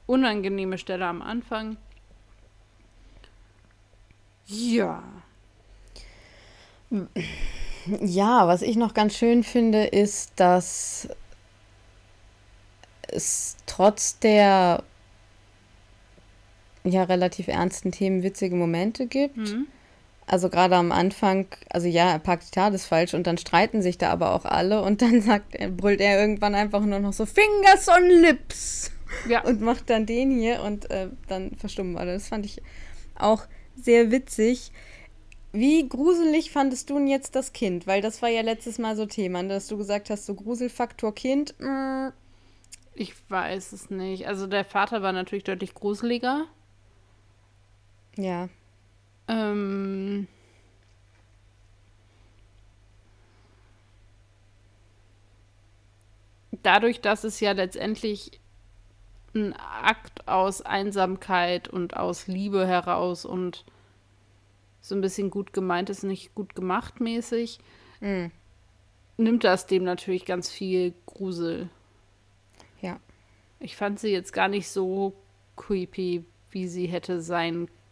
[0.06, 1.76] unangenehme Stelle am Anfang.
[4.46, 5.02] Ja.
[7.86, 11.08] Ja, was ich noch ganz schön finde, ist, dass
[13.08, 14.82] es trotz der
[16.88, 19.36] ja relativ ernsten Themen witzige Momente gibt.
[19.36, 19.66] Mhm.
[20.26, 23.96] Also gerade am Anfang, also ja, er packt die TARDIS falsch und dann streiten sich
[23.96, 27.26] da aber auch alle und dann sagt er, brüllt er irgendwann einfach nur noch so
[27.26, 28.90] Fingers on Lips
[29.28, 32.14] Ja, und macht dann den hier und äh, dann verstummen alle.
[32.14, 32.60] Das fand ich
[33.14, 33.46] auch
[33.76, 34.72] sehr witzig.
[35.52, 37.86] Wie gruselig fandest du denn jetzt das Kind?
[37.86, 41.14] Weil das war ja letztes Mal so Thema, ne, dass du gesagt hast, so Gruselfaktor
[41.14, 41.54] Kind.
[41.58, 42.08] mm,
[42.94, 44.26] ich weiß es nicht.
[44.26, 46.46] Also der Vater war natürlich deutlich gruseliger.
[48.16, 48.48] Ja.
[49.28, 50.28] Ähm.
[56.66, 58.40] dadurch, dass es ja letztendlich
[59.34, 63.64] ein Akt aus Einsamkeit und aus Liebe heraus und
[64.80, 67.60] so ein bisschen gut gemeint ist, nicht gut gemacht mäßig,
[68.00, 68.26] mm.
[69.16, 71.68] nimmt das dem natürlich ganz viel Grusel.
[72.80, 72.98] Ja.
[73.60, 75.12] Ich fand sie jetzt gar nicht so
[75.56, 77.85] creepy, wie sie hätte sein können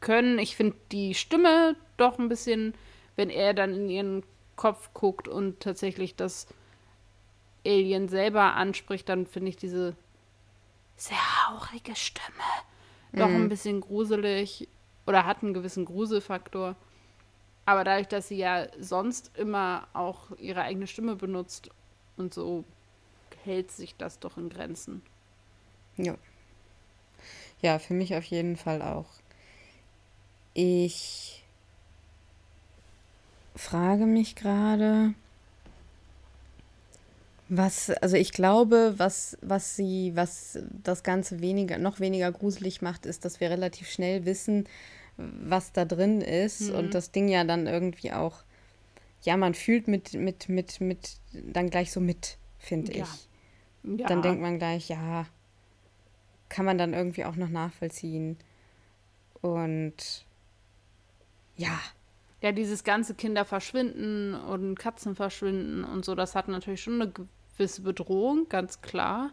[0.00, 0.38] können.
[0.38, 2.74] Ich finde die Stimme doch ein bisschen,
[3.16, 4.22] wenn er dann in ihren
[4.56, 6.46] Kopf guckt und tatsächlich das
[7.66, 9.94] Alien selber anspricht, dann finde ich diese
[10.96, 12.26] sehr hauchige Stimme
[13.12, 14.68] doch ein bisschen gruselig
[15.06, 16.76] oder hat einen gewissen Gruselfaktor.
[17.66, 21.70] Aber dadurch, dass sie ja sonst immer auch ihre eigene Stimme benutzt
[22.16, 22.64] und so
[23.44, 25.02] hält sich das doch in Grenzen.
[25.96, 26.16] Ja.
[27.62, 29.06] Ja, für mich auf jeden Fall auch.
[30.54, 31.44] Ich
[33.54, 35.14] frage mich gerade,
[37.48, 43.06] was, also ich glaube, was, was sie, was das Ganze weniger, noch weniger gruselig macht,
[43.06, 44.66] ist, dass wir relativ schnell wissen,
[45.16, 48.42] was da drin ist und das Ding ja dann irgendwie auch,
[49.22, 53.04] ja, man fühlt mit, mit, mit, mit, dann gleich so mit, finde Ja.
[53.04, 53.28] ich.
[53.98, 55.26] Ja, Dann denkt man gleich, ja,
[56.48, 58.36] kann man dann irgendwie auch noch nachvollziehen.
[59.40, 60.24] Und
[61.60, 61.78] ja,
[62.40, 67.12] ja, dieses ganze Kinder verschwinden und Katzen verschwinden und so, das hat natürlich schon eine
[67.12, 69.30] gewisse Bedrohung, ganz klar.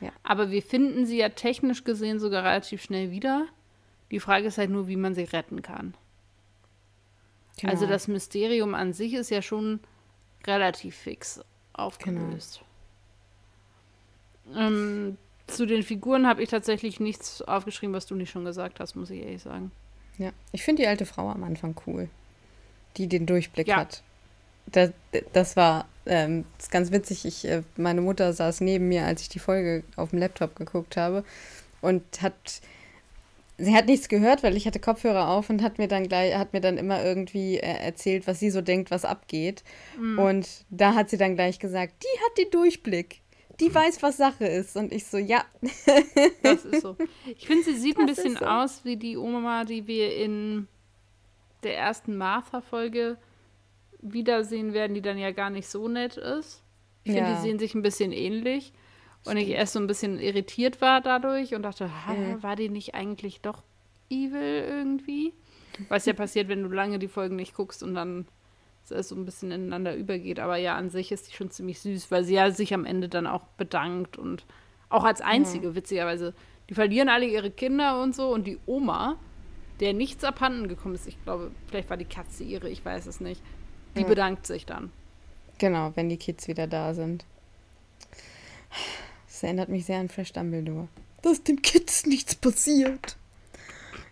[0.00, 0.10] Ja.
[0.24, 3.46] Aber wir finden sie ja technisch gesehen sogar relativ schnell wieder.
[4.10, 5.94] Die Frage ist halt nur, wie man sie retten kann.
[7.60, 7.72] genau.
[7.72, 9.80] Also das Mysterium an sich ist ja schon
[10.46, 11.40] relativ fix
[11.72, 12.62] aufgelöst.
[14.54, 18.96] Ähm, zu den Figuren habe ich tatsächlich nichts aufgeschrieben, was du nicht schon gesagt hast,
[18.96, 19.70] muss ich ehrlich sagen.
[20.18, 22.08] Ja, ich finde die alte Frau am Anfang cool,
[22.96, 23.76] die den Durchblick Ja.
[23.76, 24.02] hat.
[24.66, 24.90] Das,
[25.32, 27.24] das war ähm, das ist ganz witzig.
[27.24, 30.96] Ich, äh, meine Mutter saß neben mir, als ich die Folge auf dem Laptop geguckt
[30.96, 31.24] habe
[31.80, 32.60] und hat
[33.58, 36.52] sie hat nichts gehört, weil ich hatte Kopfhörer auf und hat mir dann gleich hat
[36.52, 39.62] mir dann immer irgendwie äh, erzählt, was sie so denkt, was abgeht.
[40.16, 43.20] Und da hat sie dann gleich gesagt, die hat den Durchblick.
[43.60, 44.76] Die weiß, was Sache ist.
[44.76, 45.44] Und ich so, ja,
[46.42, 46.96] Das ist so.
[47.26, 48.46] Ich finde, sie sieht ein Das bisschen ist so.
[48.46, 50.68] aus wie die Oma, die wir in
[51.64, 53.18] der ersten Martha-Folge
[54.00, 56.62] wiedersehen werden, die dann ja gar nicht so nett ist.
[57.04, 57.36] Ich finde, Ja.
[57.36, 58.72] die sehen sich ein bisschen ähnlich.
[59.24, 62.42] Und ich erst so ein bisschen irritiert war dadurch und dachte, Mhm.
[62.42, 63.62] war die nicht eigentlich doch
[64.08, 65.34] evil irgendwie?
[65.88, 68.26] Was ja passiert, wenn du lange die Folgen nicht guckst und dann
[68.90, 70.40] es so ein bisschen ineinander übergeht.
[70.40, 73.08] Aber ja, an sich ist die schon ziemlich süß, weil sie ja sich am Ende
[73.08, 74.44] dann auch bedankt und
[74.88, 76.34] auch als einzige, witzigerweise.
[76.68, 79.16] Die verlieren alle ihre Kinder und so und die Oma,
[79.80, 83.20] der nichts abhanden gekommen ist, ich glaube, vielleicht war die Katze ihre, ich weiß es
[83.20, 83.40] nicht,
[83.96, 84.06] die Ja.
[84.08, 84.90] bedankt sich dann.
[85.58, 87.24] Genau, wenn die Kids wieder da sind.
[89.26, 90.88] Das erinnert mich sehr an Fresh Dumbledore.
[91.22, 93.16] Dass den Kids nichts passiert.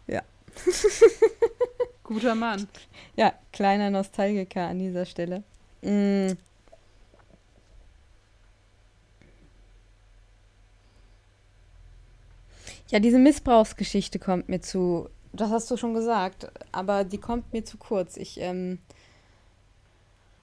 [0.07, 0.23] Ja.
[2.07, 2.69] Guter Mann.
[3.17, 5.43] Ja, kleiner Nostalgiker an dieser Stelle.
[5.83, 6.35] Mm.
[12.89, 15.09] Ja, diese Missbrauchsgeschichte kommt mir zu.
[15.33, 18.17] Das hast du schon gesagt, aber die kommt mir zu kurz.
[18.17, 18.79] Ich, ähm,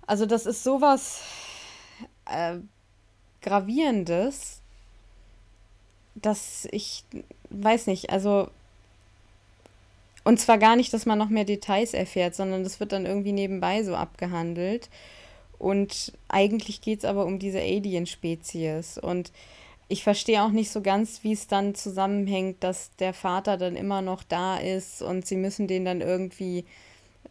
[0.06, 1.21] also das ist sowas
[2.26, 2.58] äh,
[3.41, 4.60] gravierendes,
[6.15, 7.06] dass ich
[7.49, 8.10] weiß nicht.
[8.10, 8.49] Also
[10.23, 13.33] und zwar gar nicht, dass man noch mehr Details erfährt, sondern das wird dann irgendwie
[13.33, 14.89] nebenbei so abgehandelt.
[15.59, 18.97] Und eigentlich geht es aber um diese Alien-Spezies.
[18.97, 19.31] Und
[19.88, 24.01] ich verstehe auch nicht so ganz, wie es dann zusammenhängt, dass der Vater dann immer
[24.01, 26.65] noch da ist und sie müssen den dann irgendwie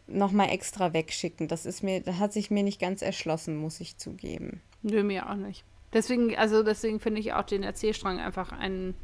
[0.07, 1.47] nochmal extra wegschicken.
[1.47, 4.61] Das ist mir, das hat sich mir nicht ganz erschlossen, muss ich zugeben.
[4.83, 5.63] Nö, mir auch nicht.
[5.93, 8.95] Deswegen, also deswegen finde ich auch den Erzählstrang einfach ein,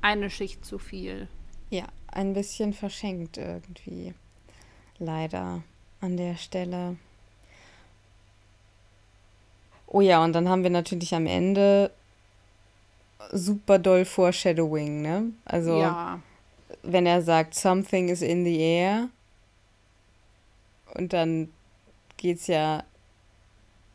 [0.00, 1.28] eine Schicht zu viel.
[1.70, 4.14] Ja, ein bisschen verschenkt irgendwie.
[4.98, 5.62] Leider
[6.00, 6.96] an der Stelle.
[9.86, 11.90] Oh ja, und dann haben wir natürlich am Ende
[13.30, 15.32] super doll Foreshadowing, ne?
[15.44, 16.20] Also, ja,
[16.82, 19.08] wenn er sagt, something is in the air,
[20.94, 21.50] und dann
[22.16, 22.84] geht's ja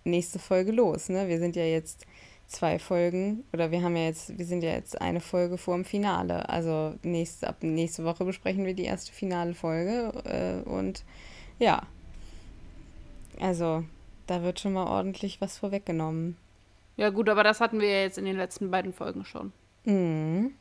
[0.03, 1.27] nächste Folge los, ne?
[1.27, 2.05] Wir sind ja jetzt
[2.47, 5.85] zwei Folgen, oder wir haben ja jetzt, wir sind ja jetzt eine Folge vor dem
[5.85, 6.47] Finale.
[6.49, 10.13] Also nächste, ab nächste Woche besprechen wir die erste finale Folge.
[10.25, 11.03] Äh, und
[11.59, 11.83] ja.
[13.39, 13.83] Also,
[14.25, 16.37] da wird schon mal ordentlich was vorweggenommen.
[16.95, 19.51] ja gut, aber das hatten wir ja jetzt in den letzten beiden Folgen schon.
[19.85, 20.53] Mhm.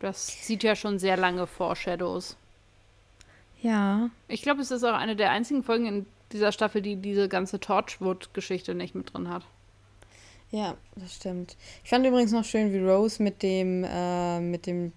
[0.00, 2.36] Das sieht ja schon sehr lange Foreshadows.
[3.60, 4.10] Ja.
[4.26, 7.60] Ich glaube, es ist auch eine der einzigen Folgen in dieser Staffel, die diese ganze
[7.60, 9.44] Torchwood-Geschichte nicht mit drin hat.
[10.52, 11.56] Ja, das stimmt.
[11.82, 14.92] Ich fand übrigens noch schön, wie Rose mit dem, äh, mit dem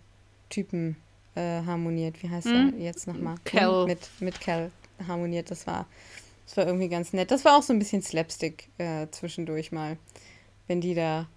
[0.49, 0.97] Typen
[1.33, 2.21] äh, harmoniert.
[2.21, 2.73] Wie heißt hm?
[2.77, 3.37] er jetzt nochmal?
[3.45, 3.85] Cal.
[3.85, 4.69] Mit, mit Cal
[5.07, 5.49] harmoniert.
[5.49, 5.87] Das war,
[6.45, 7.31] das war irgendwie ganz nett.
[7.31, 9.97] Das war auch so ein bisschen Slapstick äh, zwischendurch mal.
[10.67, 11.27] Wenn die da,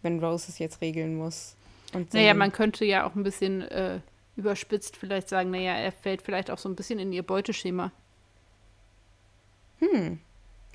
[0.00, 1.54] wenn Rose es jetzt regeln muss.
[1.92, 4.00] Und naja, man könnte ja auch ein bisschen äh,
[4.36, 7.92] überspitzt vielleicht sagen, naja, er fällt vielleicht auch so ein bisschen in ihr Beuteschema.
[9.80, 10.18] Hm,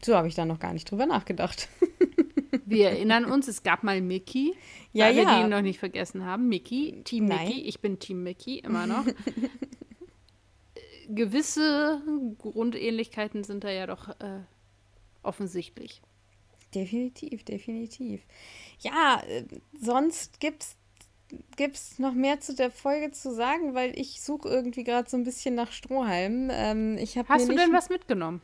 [0.03, 1.67] so habe ich da noch gar nicht drüber nachgedacht.
[2.65, 4.55] Wir erinnern uns, es gab mal Mickey.
[4.93, 5.23] Ja, weil ja.
[5.23, 6.47] wir die ihn noch nicht vergessen haben.
[6.47, 7.47] Mickey, Team Nein.
[7.47, 7.61] Mickey.
[7.61, 9.05] Ich bin Team Mickey, immer noch.
[11.09, 12.01] Gewisse
[12.37, 14.41] Grundähnlichkeiten sind da ja doch äh,
[15.23, 16.01] offensichtlich.
[16.75, 18.21] Definitiv, definitiv.
[18.79, 19.45] Ja, äh,
[19.79, 20.75] sonst gibt's
[21.55, 25.23] gibt's noch mehr zu der Folge zu sagen, weil ich suche irgendwie gerade so ein
[25.23, 26.49] bisschen nach Strohhalmen.
[26.53, 28.41] Ähm, ich Hast du denn was mitgenommen?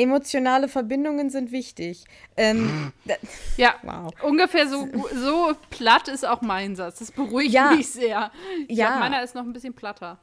[0.00, 2.04] Emotionale Verbindungen sind wichtig.
[2.36, 2.92] Ähm,
[3.56, 4.12] ja, wow.
[4.22, 7.00] ungefähr so, so platt ist auch mein Satz.
[7.00, 7.72] Das beruhigt ja.
[7.72, 8.32] mich sehr.
[8.66, 8.88] Ich ja.
[8.88, 10.18] glaube, meiner ist noch ein bisschen platter.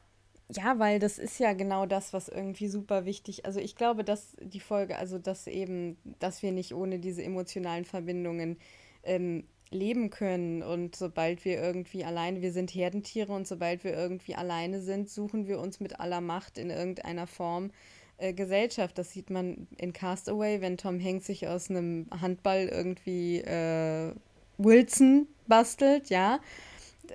[0.50, 3.44] Ja, weil das ist ja genau das, was irgendwie super wichtig.
[3.44, 7.84] Also ich glaube, dass die Folge, also dass eben, dass wir nicht ohne diese emotionalen
[7.84, 8.56] Verbindungen
[9.04, 10.62] ähm, leben können.
[10.62, 15.46] Und sobald wir irgendwie alleine, wir sind Herdentiere und sobald wir irgendwie alleine sind, suchen
[15.46, 17.70] wir uns mit aller Macht in irgendeiner Form
[18.18, 18.98] äh, Gesellschaft.
[18.98, 24.12] Das sieht man in Castaway, wenn Tom Hanks sich aus einem Handball irgendwie äh,
[24.58, 26.40] Wilson bastelt, ja.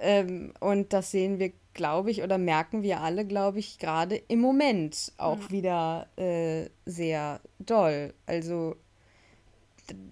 [0.01, 4.39] Ähm, und das sehen wir, glaube ich, oder merken wir alle, glaube ich, gerade im
[4.39, 5.51] Moment auch mhm.
[5.51, 8.13] wieder äh, sehr doll.
[8.25, 8.75] Also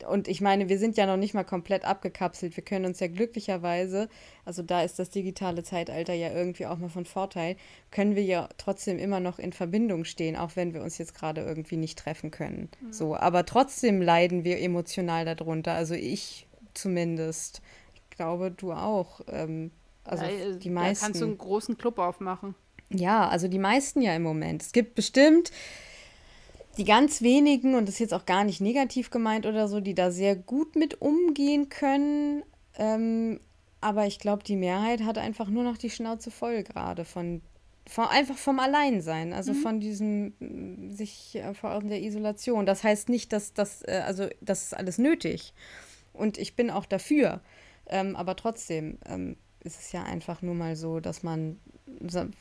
[0.07, 2.57] und ich meine, wir sind ja noch nicht mal komplett abgekapselt.
[2.57, 4.10] Wir können uns ja glücklicherweise,
[4.43, 7.55] also da ist das digitale Zeitalter ja irgendwie auch mal von Vorteil,
[7.89, 11.41] können wir ja trotzdem immer noch in Verbindung stehen, auch wenn wir uns jetzt gerade
[11.41, 12.69] irgendwie nicht treffen können.
[12.81, 12.93] Mhm.
[12.93, 15.73] So, aber trotzdem leiden wir emotional darunter.
[15.73, 17.62] Also ich zumindest.
[17.95, 19.21] Ich glaube, du auch.
[19.27, 19.71] Ähm,
[20.03, 21.01] also ja, die meisten.
[21.01, 22.55] Da kannst du einen großen Club aufmachen.
[22.89, 24.62] Ja, also die meisten ja im Moment.
[24.62, 25.51] Es gibt bestimmt
[26.77, 29.93] die ganz wenigen, und das ist jetzt auch gar nicht negativ gemeint oder so, die
[29.93, 32.43] da sehr gut mit umgehen können.
[32.77, 33.39] Ähm,
[33.81, 37.41] aber ich glaube, die Mehrheit hat einfach nur noch die Schnauze voll gerade von,
[37.88, 39.57] von einfach vom Alleinsein, also mhm.
[39.57, 42.65] von diesem mm, sich äh, vor allem der Isolation.
[42.65, 45.53] Das heißt nicht, dass das, äh, also das ist alles nötig.
[46.13, 47.41] Und ich bin auch dafür.
[47.88, 51.60] Ähm, aber trotzdem ähm, ist es ja einfach nur mal so, dass man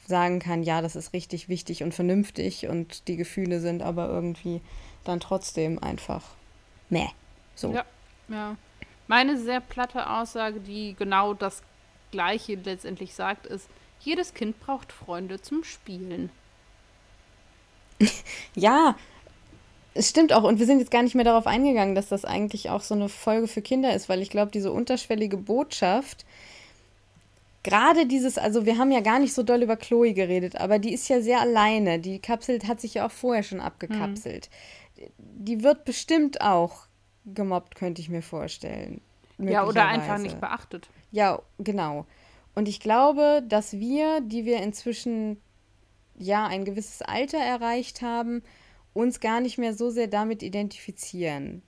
[0.07, 4.61] sagen kann, ja, das ist richtig wichtig und vernünftig und die Gefühle sind aber irgendwie
[5.05, 6.23] dann trotzdem einfach
[6.89, 7.09] meh.
[7.55, 7.73] So.
[7.73, 7.85] Ja,
[8.29, 8.57] ja.
[9.07, 11.63] Meine sehr platte Aussage, die genau das
[12.13, 13.69] Gleiche letztendlich sagt, ist,
[14.01, 16.31] jedes Kind braucht Freunde zum Spielen.
[18.55, 18.97] ja,
[19.95, 20.45] es stimmt auch.
[20.45, 23.09] Und wir sind jetzt gar nicht mehr darauf eingegangen, dass das eigentlich auch so eine
[23.09, 26.25] Folge für Kinder ist, weil ich glaube, diese unterschwellige Botschaft,
[27.63, 30.93] gerade dieses, also wir haben ja gar nicht so doll über Chloe geredet, aber die
[30.93, 31.99] ist ja sehr alleine.
[31.99, 34.51] Die Kapsel hat sich ja auch vorher schon abgekapselt.
[34.97, 35.05] Mhm.
[35.19, 36.87] Die wird bestimmt auch
[37.25, 39.01] gemobbt, könnte ich mir vorstellen.
[39.39, 40.91] Ja, oder einfach nicht beachtet.
[41.13, 42.07] Ja, genau.
[42.55, 45.41] Und ich glaube, dass wir, die wir inzwischen
[46.19, 48.43] ja ein gewisses Alter erreicht haben,
[48.93, 51.63] uns gar nicht mehr so sehr damit identifizieren.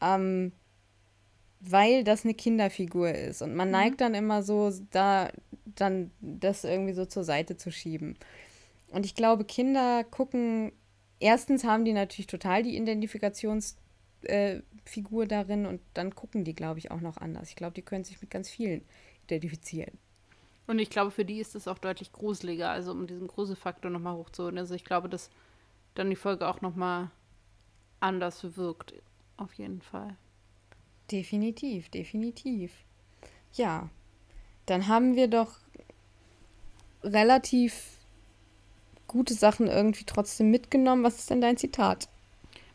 [0.00, 0.52] Ähm,
[1.60, 3.42] weil das eine Kinderfigur ist.
[3.42, 3.72] Und man mhm.
[3.72, 5.30] neigt dann immer so, da
[5.74, 8.16] dann das irgendwie so zur Seite zu schieben.
[8.90, 10.72] Und ich glaube, Kinder gucken,
[11.20, 13.74] erstens haben die natürlich total die Identifikationsfigur
[14.24, 17.50] äh, darin und dann gucken die, glaube ich, auch noch anders.
[17.50, 18.82] Ich glaube, die können sich mit ganz vielen
[19.24, 19.98] identifizieren.
[20.66, 24.16] Und ich glaube, für die ist es auch deutlich gruseliger, also um diesen Gruselfaktor nochmal
[24.16, 24.58] hochzuholen.
[24.58, 25.30] Also ich glaube, dass
[25.94, 27.10] dann die Folge auch nochmal
[28.00, 28.94] anders wirkt,
[29.36, 30.16] auf jeden Fall.
[31.10, 32.72] Definitiv, definitiv.
[33.54, 33.88] Ja,
[34.66, 35.58] dann haben wir doch
[37.02, 37.98] relativ
[39.06, 41.02] gute Sachen irgendwie trotzdem mitgenommen.
[41.02, 42.08] Was ist denn dein Zitat?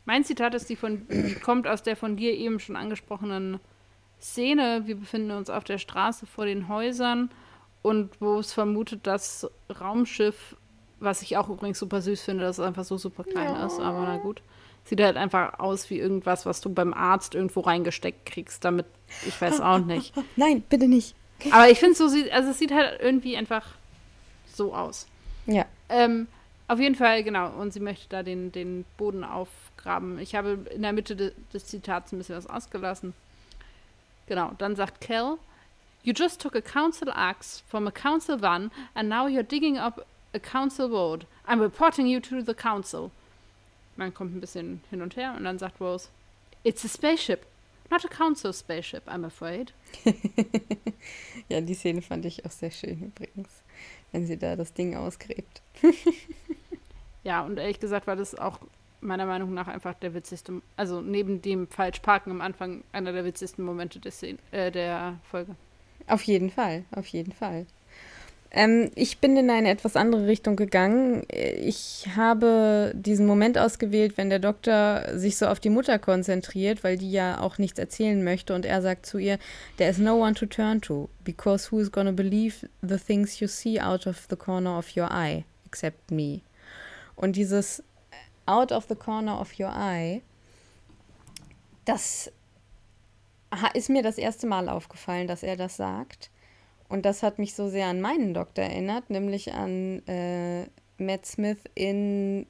[0.06, 1.08] Mein Zitat ist die von,
[1.44, 3.60] kommt aus der von dir eben schon angesprochenen
[4.20, 4.84] Szene.
[4.86, 7.30] Wir befinden uns auf der Straße vor den Häusern
[7.82, 9.48] und wo es vermutet, das
[9.80, 10.56] Raumschiff,
[11.00, 13.66] was ich auch übrigens super süß finde, dass es einfach so super klein ja.
[13.66, 14.42] ist, aber na gut.
[14.86, 18.86] Sieht halt einfach aus wie irgendwas, was du beim Arzt irgendwo reingesteckt kriegst, damit,
[19.26, 20.14] ich weiß auch nicht.
[20.36, 21.16] Nein, bitte nicht.
[21.52, 23.66] Aber ich finde so, also es sieht halt irgendwie einfach
[24.54, 25.08] so aus.
[25.46, 25.66] Ja.
[25.90, 26.28] Ähm,
[26.68, 27.50] auf jeden Fall, genau.
[27.52, 30.20] Und sie möchte da den, den Boden aufgraben.
[30.20, 33.14] Ich habe in der Mitte de, des Zitats ein bisschen was ausgelassen.
[34.28, 35.38] Genau, dann sagt Kel,
[36.04, 40.06] You just took a council axe from a council van and now you're digging up
[40.34, 41.26] a council vote.
[41.48, 43.12] I'm reporting you to the council.
[43.96, 46.10] Man kommt ein bisschen hin und her und dann sagt Rose,
[46.64, 47.46] It's a spaceship.
[47.92, 49.74] Not a council spaceship, I'm afraid.
[51.50, 53.50] ja, die Szene fand ich auch sehr schön übrigens,
[54.12, 55.62] wenn sie da das Ding ausgräbt.
[57.24, 58.60] ja, und ehrlich gesagt war das auch
[59.02, 63.64] meiner Meinung nach einfach der witzigste, also neben dem Falschparken am Anfang einer der witzigsten
[63.64, 65.56] Momente der, Szene, äh, der Folge.
[66.08, 67.68] Auf jeden Fall, auf jeden Fall.
[68.56, 71.26] Ähm, ich bin in eine etwas andere Richtung gegangen.
[71.30, 76.98] Ich habe diesen Moment ausgewählt, wenn der Doktor sich so auf die Mutter konzentriert, weil
[76.98, 79.40] die ja auch nichts erzählen möchte und er sagt zu ihr,
[79.78, 83.48] there is no one to turn to, because who is gonna believe the things you
[83.48, 86.42] see out of the corner of your eye, except me.
[87.16, 87.84] Und dieses
[88.46, 90.22] out of the corner of your eye,
[91.86, 92.32] das
[93.74, 96.30] ist mir das erste Mal aufgefallen, dass er das sagt.
[96.94, 100.66] Und das hat mich so sehr an meinen Doktor erinnert, nämlich an äh,
[101.00, 102.46] Matt Smith in.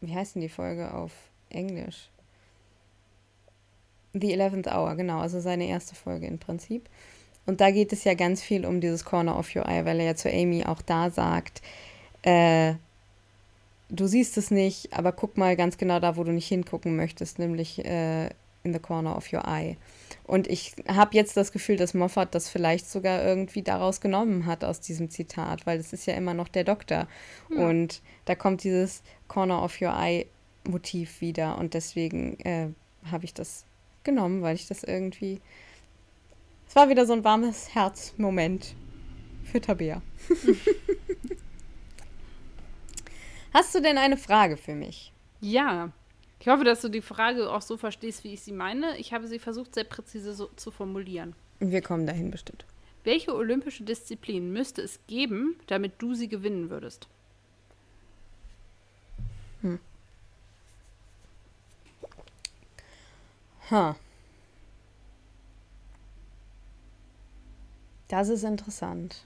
[0.00, 1.12] Wie heißt denn die Folge auf
[1.50, 2.08] Englisch?
[4.14, 6.88] The Eleventh Hour, genau, also seine erste Folge im Prinzip.
[7.44, 10.06] Und da geht es ja ganz viel um dieses Corner of Your Eye, weil er
[10.06, 11.60] ja zu Amy auch da sagt,
[12.22, 12.76] äh,
[13.90, 17.38] du siehst es nicht, aber guck mal ganz genau da, wo du nicht hingucken möchtest,
[17.38, 18.30] nämlich äh,
[18.62, 19.76] in the corner of your eye.
[20.30, 24.62] Und ich habe jetzt das Gefühl, dass Moffat das vielleicht sogar irgendwie daraus genommen hat
[24.62, 27.08] aus diesem Zitat, weil es ist ja immer noch der Doktor.
[27.48, 27.58] Hm.
[27.58, 30.26] Und da kommt dieses Corner of your eye
[30.62, 31.58] Motiv wieder.
[31.58, 32.68] Und deswegen äh,
[33.10, 33.64] habe ich das
[34.04, 35.40] genommen, weil ich das irgendwie.
[36.68, 38.76] Es war wieder so ein warmes Herz-Moment
[39.42, 40.00] für Tabea.
[43.52, 45.12] Hast du denn eine Frage für mich?
[45.40, 45.90] Ja.
[46.40, 48.96] Ich hoffe, dass du die Frage auch so verstehst, wie ich sie meine.
[48.96, 51.34] Ich habe sie versucht, sehr präzise so zu formulieren.
[51.58, 52.64] Wir kommen dahin bestimmt.
[53.04, 57.08] Welche olympische Disziplin müsste es geben, damit du sie gewinnen würdest?
[59.60, 59.78] Hm.
[63.70, 63.96] Ha.
[68.08, 69.24] Das ist interessant.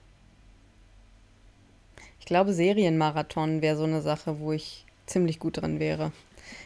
[2.19, 6.11] Ich glaube, Serienmarathon wäre so eine Sache, wo ich ziemlich gut drin wäre.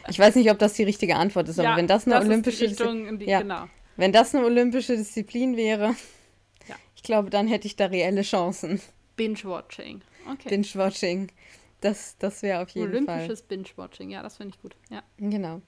[0.09, 2.25] Ich weiß nicht, ob das die richtige Antwort ist, ja, aber wenn das eine das
[2.25, 3.67] olympische Disziplin, ja, genau.
[3.97, 5.95] wenn das eine olympische Disziplin wäre,
[6.67, 6.75] ja.
[6.95, 8.81] ich glaube, dann hätte ich da reelle Chancen.
[9.15, 10.01] Binge-Watching.
[10.31, 10.49] Okay.
[10.49, 11.31] Binge-Watching.
[11.81, 13.19] Das, das wäre auf jeden Olympisches Fall.
[13.19, 14.75] Olympisches Binge-Watching, ja, das finde ich gut.
[14.89, 15.03] Ja.
[15.17, 15.61] Genau.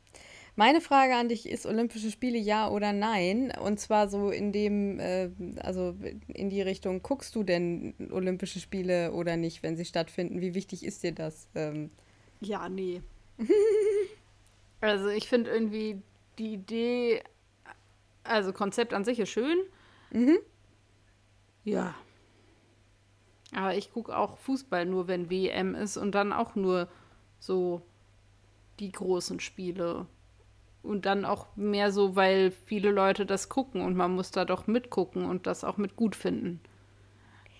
[0.55, 3.53] Meine Frage an dich ist Olympische Spiele ja oder nein?
[3.63, 5.29] Und zwar so in dem, äh,
[5.61, 5.95] also
[6.27, 10.41] in die Richtung, guckst du denn Olympische Spiele oder nicht, wenn sie stattfinden?
[10.41, 11.47] Wie wichtig ist dir das?
[11.55, 11.89] Ähm?
[12.41, 13.01] Ja, nee.
[14.81, 16.01] also ich finde irgendwie
[16.37, 17.23] die Idee,
[18.23, 19.57] also Konzept an sich ist schön.
[20.11, 20.39] Mhm.
[21.63, 21.95] Ja.
[23.53, 26.87] Aber ich gucke auch Fußball nur, wenn WM ist und dann auch nur
[27.39, 27.81] so
[28.79, 30.07] die großen Spiele.
[30.83, 34.65] Und dann auch mehr so, weil viele Leute das gucken und man muss da doch
[34.65, 36.59] mitgucken und das auch mit gut finden.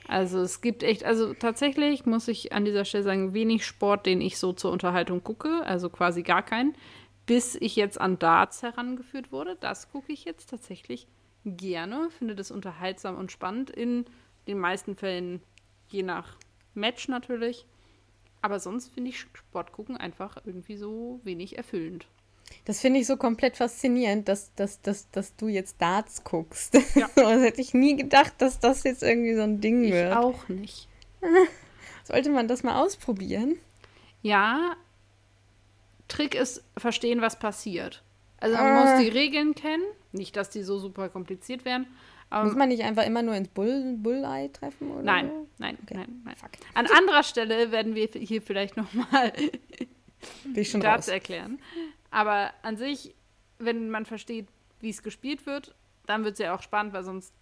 [0.08, 4.22] Also es gibt echt, also tatsächlich muss ich an dieser Stelle sagen, wenig Sport, den
[4.22, 6.76] ich so zur Unterhaltung gucke, also quasi gar keinen,
[7.26, 9.56] bis ich jetzt an Darts herangeführt wurde.
[9.60, 11.08] Das gucke ich jetzt tatsächlich
[11.46, 14.06] gerne, finde das unterhaltsam und spannend, in
[14.48, 15.42] den meisten Fällen
[15.88, 16.36] je nach
[16.74, 17.66] Match natürlich.
[18.42, 22.08] Aber sonst finde ich Sport gucken einfach irgendwie so wenig erfüllend.
[22.66, 26.74] Das finde ich so komplett faszinierend, dass, dass, dass, dass du jetzt Darts guckst.
[26.96, 27.10] Ja.
[27.16, 30.16] das hätte ich nie gedacht, dass das jetzt irgendwie so ein Ding ich wird.
[30.16, 30.88] auch nicht.
[32.04, 33.58] Sollte man das mal ausprobieren?
[34.22, 34.76] Ja.
[36.08, 38.04] Trick ist verstehen, was passiert.
[38.38, 38.82] Also man ah.
[38.82, 39.84] muss die Regeln kennen.
[40.12, 41.88] Nicht, dass die so super kompliziert wären.
[42.32, 44.92] muss man nicht einfach immer nur ins Bull Bulleye treffen?
[44.92, 45.94] Oder nein, nein, okay.
[45.96, 46.36] nein, nein.
[46.36, 46.52] Fuck.
[46.74, 49.32] An anderer Stelle werden wir hier vielleicht noch mal
[50.82, 51.60] Darts erklären.
[52.12, 53.16] Aber an sich,
[53.58, 54.48] wenn man versteht,
[54.80, 55.74] wie es gespielt wird,
[56.06, 57.34] dann wird es ja auch spannend, weil sonst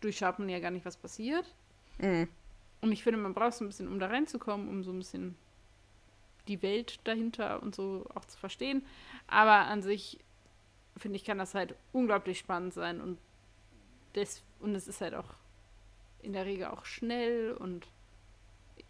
[0.00, 1.54] durchschaut man ja gar nicht, was passiert.
[1.98, 2.28] Mhm.
[2.80, 5.36] Und ich finde, man braucht so ein bisschen, um da reinzukommen, um so ein bisschen
[6.46, 8.84] die Welt dahinter und so auch zu verstehen.
[9.26, 10.18] Aber an sich,
[10.96, 13.18] finde ich, kann das halt unglaublich spannend sein und,
[14.14, 15.34] das, und es ist halt auch
[16.22, 17.86] in der Regel auch schnell und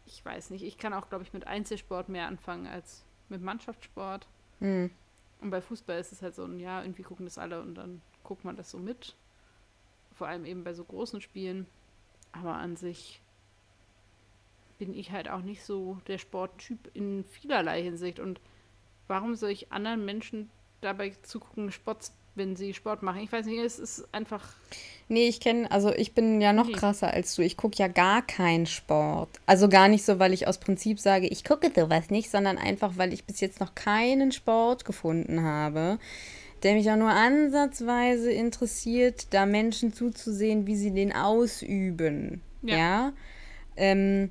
[0.07, 4.27] ich weiß nicht, ich kann auch, glaube ich, mit Einzelsport mehr anfangen als mit Mannschaftssport.
[4.61, 4.91] Mhm.
[5.41, 8.03] Und bei Fußball ist es halt so ein, ja, irgendwie gucken das alle und dann
[8.25, 9.15] guckt man das so mit.
[10.15, 11.67] Vor allem eben bei so großen Spielen.
[12.33, 13.21] Aber an sich
[14.79, 18.21] bin ich halt auch nicht so der Sporttyp in vielerlei Hinsicht.
[18.21, 18.41] Und
[19.07, 23.21] warum soll ich anderen Menschen dabei zugucken, Sport, wenn sie Sport machen?
[23.21, 24.55] Ich weiß nicht, es ist einfach.
[25.11, 27.43] Nee, ich kenne, also ich bin ja noch krasser als du.
[27.43, 29.31] Ich gucke ja gar keinen Sport.
[29.47, 32.93] Also gar nicht so, weil ich aus Prinzip sage, ich gucke sowas nicht, sondern einfach,
[32.97, 35.99] weil ich bis jetzt noch keinen Sport gefunden habe,
[36.63, 42.43] der mich auch nur ansatzweise interessiert, da Menschen zuzusehen, wie sie den ausüben.
[42.63, 42.77] Ja.
[42.77, 43.13] ja?
[43.77, 44.31] Ähm,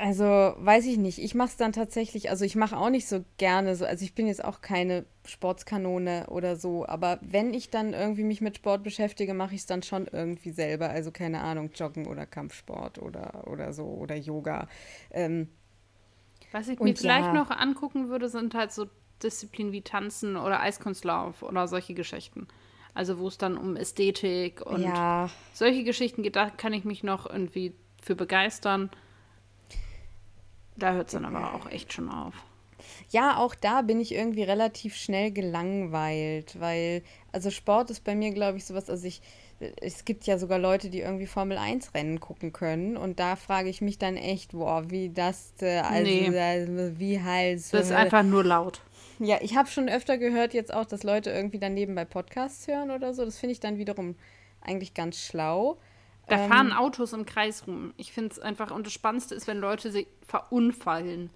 [0.00, 1.18] also, weiß ich nicht.
[1.18, 4.14] Ich mache es dann tatsächlich, also ich mache auch nicht so gerne so, also ich
[4.14, 8.82] bin jetzt auch keine Sportskanone oder so, aber wenn ich dann irgendwie mich mit Sport
[8.82, 10.88] beschäftige, mache ich es dann schon irgendwie selber.
[10.88, 14.68] Also keine Ahnung, Joggen oder Kampfsport oder, oder so oder Yoga.
[15.10, 15.48] Ähm,
[16.50, 18.86] Was ich mir vielleicht ja, noch angucken würde, sind halt so
[19.22, 22.48] Disziplinen wie Tanzen oder Eiskunstlauf oder solche Geschichten.
[22.94, 25.28] Also wo es dann um Ästhetik und ja.
[25.52, 28.88] solche Geschichten geht, da kann ich mich noch irgendwie für begeistern.
[30.76, 32.34] Da hört es dann aber auch echt schon auf.
[33.10, 37.02] Ja, auch da bin ich irgendwie relativ schnell gelangweilt, weil,
[37.32, 39.20] also Sport ist bei mir, glaube ich, sowas, also ich,
[39.80, 43.68] es gibt ja sogar Leute, die irgendwie Formel 1 Rennen gucken können und da frage
[43.68, 46.38] ich mich dann echt, boah, wie das, äh, also, nee.
[46.38, 47.60] also wie halt.
[47.60, 48.80] So, das ist einfach nur laut.
[49.18, 52.90] Ja, ich habe schon öfter gehört jetzt auch, dass Leute irgendwie daneben bei Podcasts hören
[52.90, 53.24] oder so.
[53.24, 54.14] Das finde ich dann wiederum
[54.62, 55.76] eigentlich ganz schlau.
[56.30, 57.92] Da ähm, fahren Autos im Kreis rum.
[57.96, 61.28] Ich finde es einfach, und das Spannendste ist, wenn Leute sich verunfallen.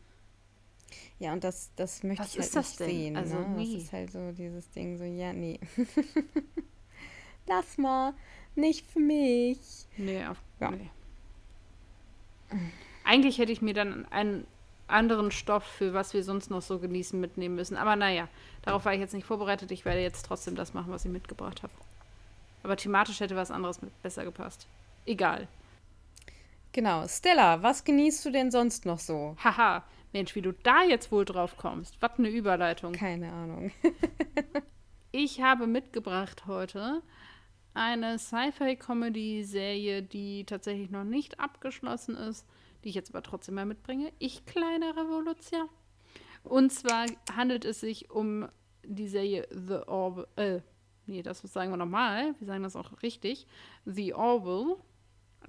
[1.18, 2.88] Ja, und das, das möchte Was ich halt nicht denn?
[2.88, 3.16] sehen.
[3.16, 3.48] Also, ne?
[3.56, 3.74] nee.
[3.74, 5.58] Das ist halt so dieses Ding, so, ja, nee.
[7.48, 8.14] Lass mal,
[8.54, 9.58] nicht für mich.
[9.96, 10.70] Nee, auf, ja.
[10.70, 10.90] nee.
[13.02, 14.46] Eigentlich hätte ich mir dann einen
[14.86, 17.76] anderen Stoff, für was wir sonst noch so genießen, mitnehmen müssen.
[17.76, 18.28] Aber naja,
[18.62, 19.72] darauf war ich jetzt nicht vorbereitet.
[19.72, 21.72] Ich werde jetzt trotzdem das machen, was ich mitgebracht habe.
[22.62, 24.68] Aber thematisch hätte was anderes besser gepasst
[25.06, 25.48] egal.
[26.72, 27.06] Genau.
[27.06, 29.36] Stella, was genießt du denn sonst noch so?
[29.42, 32.00] Haha, Mensch, wie du da jetzt wohl drauf kommst.
[32.00, 32.92] Was eine Überleitung.
[32.92, 33.70] Keine Ahnung.
[35.12, 37.02] ich habe mitgebracht heute
[37.74, 42.46] eine Sci-Fi-Comedy-Serie, die tatsächlich noch nicht abgeschlossen ist,
[42.82, 44.12] die ich jetzt aber trotzdem mal mitbringe.
[44.18, 45.68] Ich kleine Revolution.
[46.44, 48.48] Und zwar handelt es sich um
[48.84, 50.28] die Serie The Orville.
[50.36, 50.60] Äh,
[51.06, 52.34] nee, das sagen wir nochmal.
[52.38, 53.46] Wir sagen das auch richtig.
[53.84, 54.76] The Orville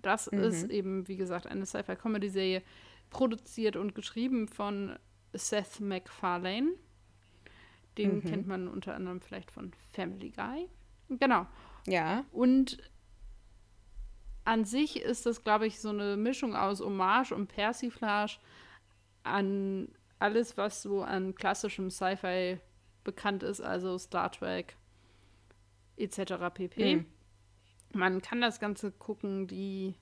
[0.02, 0.40] das mhm.
[0.40, 2.62] ist eben, wie gesagt, eine Sci-Fi-Comedy-Serie,
[3.10, 4.98] produziert und geschrieben von
[5.34, 6.74] Seth MacFarlane.
[7.98, 8.24] Den mhm.
[8.24, 10.68] kennt man unter anderem vielleicht von Family Guy.
[11.10, 11.46] Genau.
[11.88, 12.26] Ja.
[12.32, 12.78] Und
[14.44, 18.38] an sich ist das, glaube ich, so eine Mischung aus Hommage und Persiflage
[19.24, 19.90] an
[20.20, 22.60] alles, was so an klassischem Sci-Fi
[23.04, 24.76] bekannt ist, also Star Trek
[25.98, 26.34] etc.
[26.54, 26.96] pp.
[26.96, 27.06] Mhm.
[27.96, 29.96] Man kann das Ganze gucken, die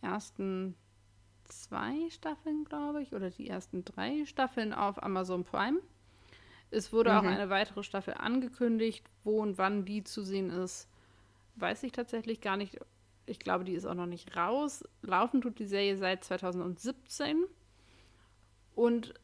[0.00, 0.76] ersten
[1.44, 5.80] zwei Staffeln, glaube ich, oder die ersten drei Staffeln auf Amazon Prime.
[6.70, 7.16] Es wurde mhm.
[7.16, 9.04] auch eine weitere Staffel angekündigt.
[9.24, 10.88] Wo und wann die zu sehen ist,
[11.56, 12.78] weiß ich tatsächlich gar nicht.
[13.26, 14.84] Ich glaube, die ist auch noch nicht raus.
[15.02, 17.44] Laufen tut die Serie seit 2017.
[18.76, 19.14] Und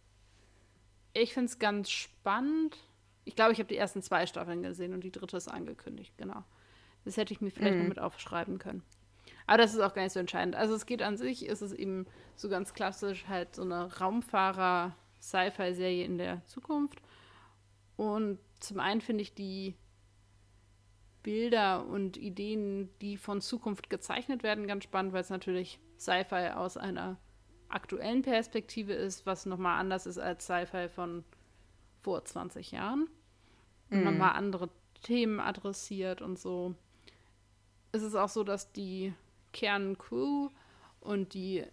[1.15, 2.79] ich finde es ganz spannend.
[3.25, 6.43] Ich glaube, ich habe die ersten zwei Staffeln gesehen und die dritte ist angekündigt, genau.
[7.05, 7.83] Das hätte ich mir vielleicht mhm.
[7.83, 8.83] noch mit aufschreiben können.
[9.47, 10.55] Aber das ist auch gar nicht so entscheidend.
[10.55, 16.05] Also es geht an sich, ist es eben so ganz klassisch halt so eine Raumfahrer-Sci-Fi-Serie
[16.05, 17.03] in der Zukunft.
[17.97, 19.75] Und zum einen finde ich die
[21.23, 26.77] Bilder und Ideen, die von Zukunft gezeichnet werden, ganz spannend, weil es natürlich Sci-Fi aus
[26.77, 27.17] einer
[27.69, 31.25] aktuellen Perspektive ist, was nochmal anders ist als Sci-Fi von
[32.01, 33.09] vor 20 Jahren.
[33.91, 34.05] Und mhm.
[34.05, 34.69] nochmal andere
[35.03, 36.75] Themen adressiert und so
[37.93, 39.13] ist es auch so, dass die
[39.53, 40.49] Kerncrew
[41.01, 41.65] und die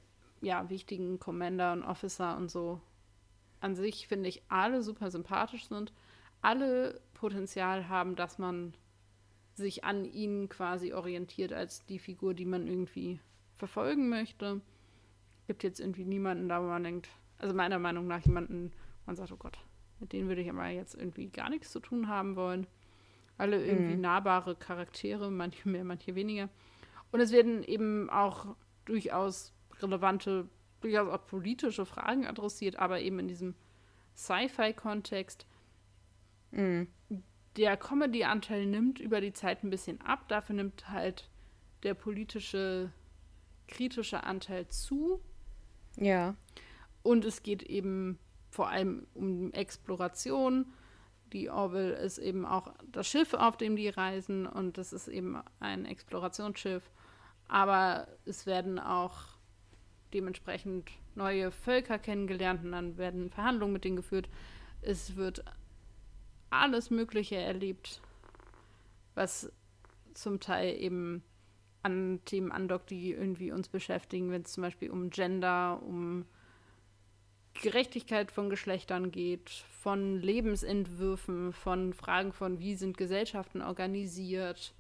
[0.42, 2.82] ja, wichtigen Commander und Officer und so
[3.62, 5.94] an sich, finde ich, alle super sympathisch sind,
[6.42, 8.74] alle Potenzial haben, dass man
[9.54, 13.20] sich an ihnen quasi orientiert als die Figur, die man irgendwie
[13.58, 14.62] verfolgen möchte.
[15.48, 18.72] Gibt jetzt irgendwie niemanden da, wo man denkt, also meiner Meinung nach jemanden,
[19.06, 19.58] man sagt, oh Gott,
[20.00, 22.68] mit denen würde ich aber jetzt irgendwie gar nichts zu tun haben wollen.
[23.40, 24.02] Alle irgendwie mhm.
[24.02, 26.50] nahbare Charaktere, manche mehr, manche weniger.
[27.12, 30.48] Und es werden eben auch durchaus relevante,
[30.82, 33.56] durchaus auch politische Fragen adressiert, aber eben in diesem
[34.16, 35.48] Sci-Fi-Kontext.
[36.52, 36.88] Mhm.
[37.56, 41.30] Der Comedy-Anteil nimmt über die Zeit ein bisschen ab, dafür nimmt halt
[41.84, 42.92] der politische,
[43.68, 45.22] kritische Anteil zu.
[45.96, 46.36] Ja.
[47.04, 48.20] Und es geht eben
[48.50, 50.66] vor allem um Exploration
[51.34, 55.42] die Orville ist eben auch das Schiff, auf dem die reisen und das ist eben
[55.60, 56.84] ein Explorationsschiff.
[57.48, 59.38] Aber es werden auch
[60.14, 64.30] dementsprechend neue Völker kennengelernt und dann werden Verhandlungen mit denen geführt.
[64.82, 65.44] Es wird
[66.50, 68.02] alles Mögliche erlebt,
[69.16, 69.52] was
[70.14, 71.24] zum Teil eben
[71.84, 76.26] an Themen andockt, die irgendwie uns beschäftigen, wenn es zum Beispiel um Gender, um
[77.54, 79.50] Gerechtigkeit von Geschlechtern geht,
[79.82, 84.74] von Lebensentwürfen, von Fragen von, wie sind Gesellschaften organisiert.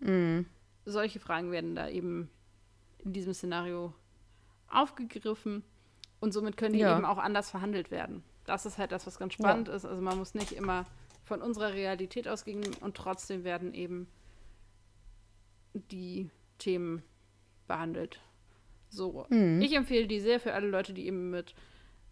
[0.00, 0.40] Mm.
[0.84, 2.30] Solche Fragen werden da eben
[2.98, 3.94] in diesem Szenario
[4.68, 5.62] aufgegriffen
[6.20, 6.96] und somit können die Ja.
[6.96, 8.22] eben auch anders verhandelt werden.
[8.44, 9.84] Das ist halt das, was ganz spannend ist.
[9.84, 10.86] Also man muss nicht immer
[11.24, 14.08] von unserer Realität ausgehen und trotzdem werden eben
[15.74, 17.02] die Themen
[17.66, 18.20] behandelt.
[18.88, 19.26] So.
[19.28, 19.60] Mhm.
[19.60, 21.54] Ich empfehle die sehr für alle Leute, die eben mit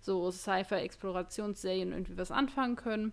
[0.04, 3.12] so Sci-Fi-Explorationsserien irgendwie was anfangen können.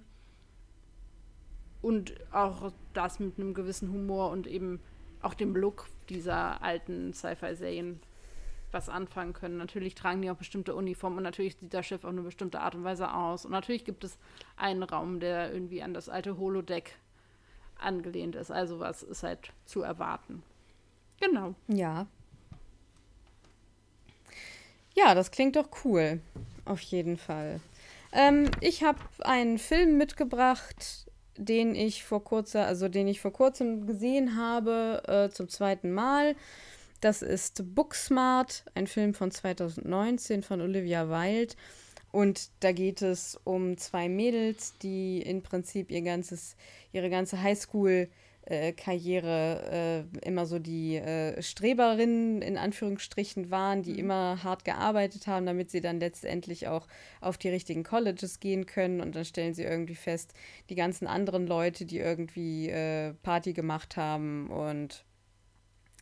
[1.82, 4.80] Und auch das mit einem gewissen Humor und eben
[5.22, 8.02] auch dem Look dieser alten Sci-Fi-Serien
[8.72, 9.58] was anfangen können.
[9.58, 12.76] Natürlich tragen die auch bestimmte Uniformen und natürlich sieht das Schiff auf eine bestimmte Art
[12.76, 13.46] und Weise aus.
[13.46, 14.18] Und natürlich gibt es
[14.56, 16.98] einen Raum, der irgendwie an das alte Holodeck
[17.80, 18.52] angelehnt ist.
[18.52, 20.44] Also was ist halt zu erwarten.
[21.20, 21.56] Genau.
[21.68, 22.08] Ja.
[24.94, 26.22] Ja, das klingt doch cool.
[26.72, 27.59] Auf jeden Fall.
[28.13, 31.05] Ähm, ich habe einen Film mitgebracht,
[31.36, 36.34] den ich vor kurzer, also den ich vor kurzem gesehen habe, äh, zum zweiten Mal.
[37.01, 41.55] Das ist Booksmart, ein Film von 2019 von Olivia Wilde.
[42.09, 46.55] Und da geht es um zwei Mädels, die im Prinzip ihr ganzes,
[46.93, 48.07] ihre ganze Highschool
[48.46, 55.28] äh, Karriere äh, immer so die äh, Streberinnen in Anführungsstrichen waren, die immer hart gearbeitet
[55.28, 56.88] haben, damit sie dann letztendlich auch
[57.20, 59.02] auf die richtigen Colleges gehen können.
[59.02, 60.34] Und dann stellen sie irgendwie fest,
[60.70, 65.06] die ganzen anderen Leute, die irgendwie äh, Party gemacht haben und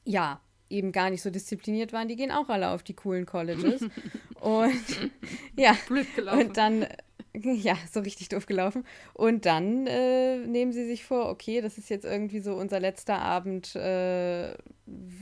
[0.06, 3.82] ja, eben gar nicht so diszipliniert waren, die gehen auch alle auf die coolen Colleges.
[4.40, 5.12] und
[5.56, 6.48] ja, Blöd gelaufen.
[6.48, 6.88] und dann,
[7.44, 8.86] ja, so richtig doof gelaufen.
[9.14, 13.20] Und dann äh, nehmen sie sich vor, okay, das ist jetzt irgendwie so unser letzter
[13.20, 14.54] Abend, äh,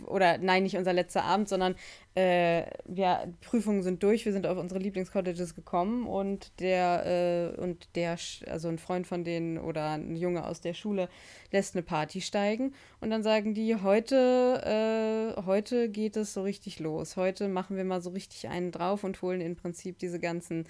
[0.05, 1.75] oder nein, nicht unser letzter Abend, sondern
[2.15, 7.89] äh, wir, Prüfungen sind durch, wir sind auf unsere Lieblingscolleges gekommen und der, äh, und
[7.95, 11.09] der, also ein Freund von denen oder ein Junge aus der Schule
[11.51, 16.79] lässt eine Party steigen und dann sagen die, heute, äh, heute geht es so richtig
[16.79, 17.17] los.
[17.17, 20.65] Heute machen wir mal so richtig einen drauf und holen im Prinzip diese ganzen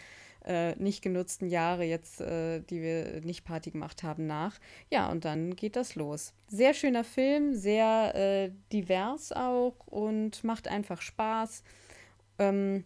[0.47, 4.57] äh, nicht genutzten Jahre jetzt, äh, die wir nicht Party gemacht haben, nach.
[4.89, 6.33] Ja, und dann geht das los.
[6.47, 11.63] Sehr schöner Film, sehr äh, divers auch und macht einfach Spaß.
[12.39, 12.85] Ähm,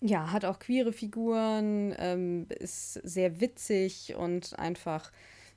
[0.00, 5.10] ja, hat auch queere Figuren, ähm, ist sehr witzig und einfach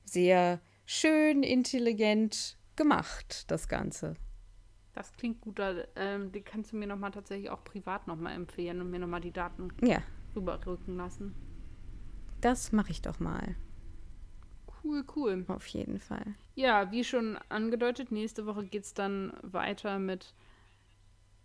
[0.06, 4.16] sehr schön, intelligent gemacht, das Ganze.
[4.94, 5.60] Das klingt gut.
[5.96, 9.32] Ähm, die kannst du mir nochmal tatsächlich auch privat nochmal empfehlen und mir nochmal die
[9.32, 10.02] Daten Ja,
[10.36, 11.36] rüberrücken lassen.
[12.42, 13.56] das mache ich doch mal.
[14.84, 15.46] Cool, cool.
[15.48, 16.34] Auf jeden Fall.
[16.56, 20.34] Ja, wie schon angedeutet, nächste Woche geht es dann weiter mit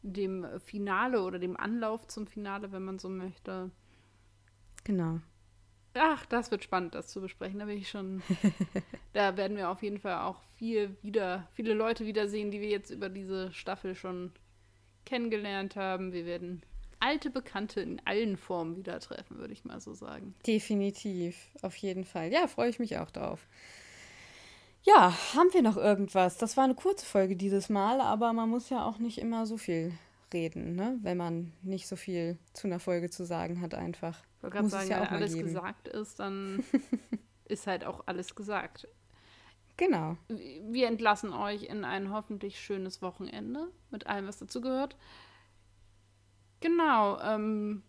[0.03, 3.70] dem Finale oder dem Anlauf zum Finale, wenn man so möchte.
[4.84, 5.20] Genau.
[5.95, 7.59] Ach, das wird spannend, das zu besprechen.
[7.59, 8.22] Da bin ich schon.
[9.12, 12.91] da werden wir auf jeden Fall auch viel wieder, viele Leute wiedersehen, die wir jetzt
[12.91, 14.32] über diese Staffel schon
[15.05, 16.12] kennengelernt haben.
[16.12, 16.62] Wir werden
[17.01, 20.34] alte Bekannte in allen Formen wieder treffen, würde ich mal so sagen.
[20.47, 22.32] Definitiv, auf jeden Fall.
[22.32, 23.47] Ja, freue ich mich auch drauf.
[24.82, 26.38] Ja, haben wir noch irgendwas?
[26.38, 29.57] Das war eine kurze Folge dieses Mal, aber man muss ja auch nicht immer so
[29.57, 29.92] viel
[30.32, 30.99] reden, ne?
[31.03, 34.22] wenn man nicht so viel zu einer Folge zu sagen hat, einfach.
[34.36, 35.47] Ich wollte gerade sagen, ja wenn alles geben.
[35.47, 36.62] gesagt ist, dann
[37.47, 38.88] ist halt auch alles gesagt.
[39.76, 40.16] Genau.
[40.28, 44.97] Wir entlassen euch in ein hoffentlich schönes Wochenende mit allem, was dazu gehört.
[46.61, 47.83] Genau, ähm,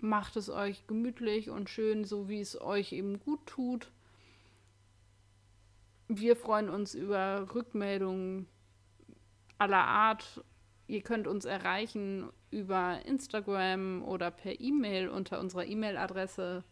[0.00, 3.90] macht es euch gemütlich und schön, so wie es euch eben gut tut.
[6.08, 8.46] Wir freuen uns über Rückmeldungen
[9.58, 10.44] aller Art.
[10.86, 16.64] Ihr könnt uns erreichen über Instagram oder per E-Mail unter unserer E-Mail-Adresse.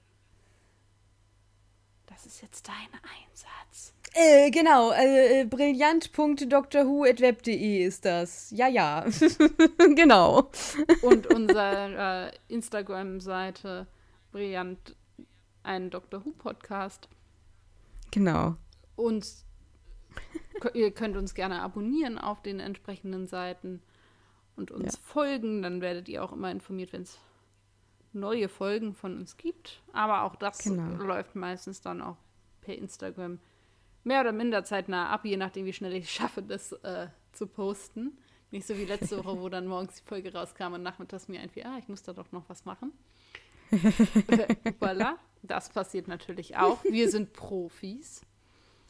[2.10, 3.94] Das ist jetzt dein Einsatz.
[4.12, 8.50] Äh, genau, äh, äh, brillant.drwho.web.de ist das.
[8.50, 9.06] Ja, ja.
[9.94, 10.50] genau.
[11.02, 13.86] Und unsere Instagram-Seite
[14.32, 14.96] Brillant,
[15.62, 16.24] ein Dr.
[16.24, 17.08] Who Podcast.
[18.10, 18.56] Genau.
[18.96, 19.24] Und
[20.74, 23.80] ihr könnt uns gerne abonnieren auf den entsprechenden Seiten
[24.56, 25.00] und uns Ja.
[25.04, 25.62] folgen.
[25.62, 27.16] Dann werdet ihr auch immer informiert, wenn es
[28.12, 29.82] neue Folgen von uns gibt.
[29.92, 31.02] Aber auch das Genau.
[31.02, 32.16] läuft meistens dann auch
[32.60, 33.38] per Instagram
[34.04, 38.18] mehr oder minder zeitnah ab, je nachdem, wie schnell ich schaffe, das äh, zu posten.
[38.50, 41.64] Nicht so wie letzte Woche, wo dann morgens die Folge rauskam und nachmittags mir einfiel,
[41.66, 42.92] ah, ich muss da doch noch was machen.
[44.80, 46.82] Voilà, das passiert natürlich auch.
[46.84, 48.22] Wir sind Profis.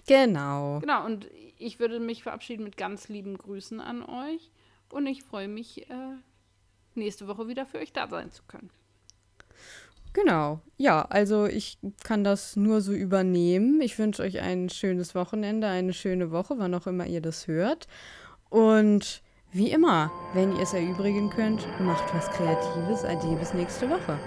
[0.06, 0.80] Genau.
[0.80, 4.50] Genau, und ich würde mich verabschieden mit ganz lieben Grüßen an euch.
[4.90, 6.16] Und ich freue mich, äh,
[6.94, 8.70] nächste Woche wieder für euch da sein zu können.
[10.12, 10.60] Genau.
[10.76, 13.80] Ja, also ich kann das nur so übernehmen.
[13.80, 17.86] Ich wünsche euch ein schönes Wochenende, eine schöne Woche, wann auch immer ihr das hört.
[18.48, 23.04] Und wie immer, wenn ihr es erübrigen könnt, macht was Kreatives.
[23.04, 24.18] Ade bis nächste Woche.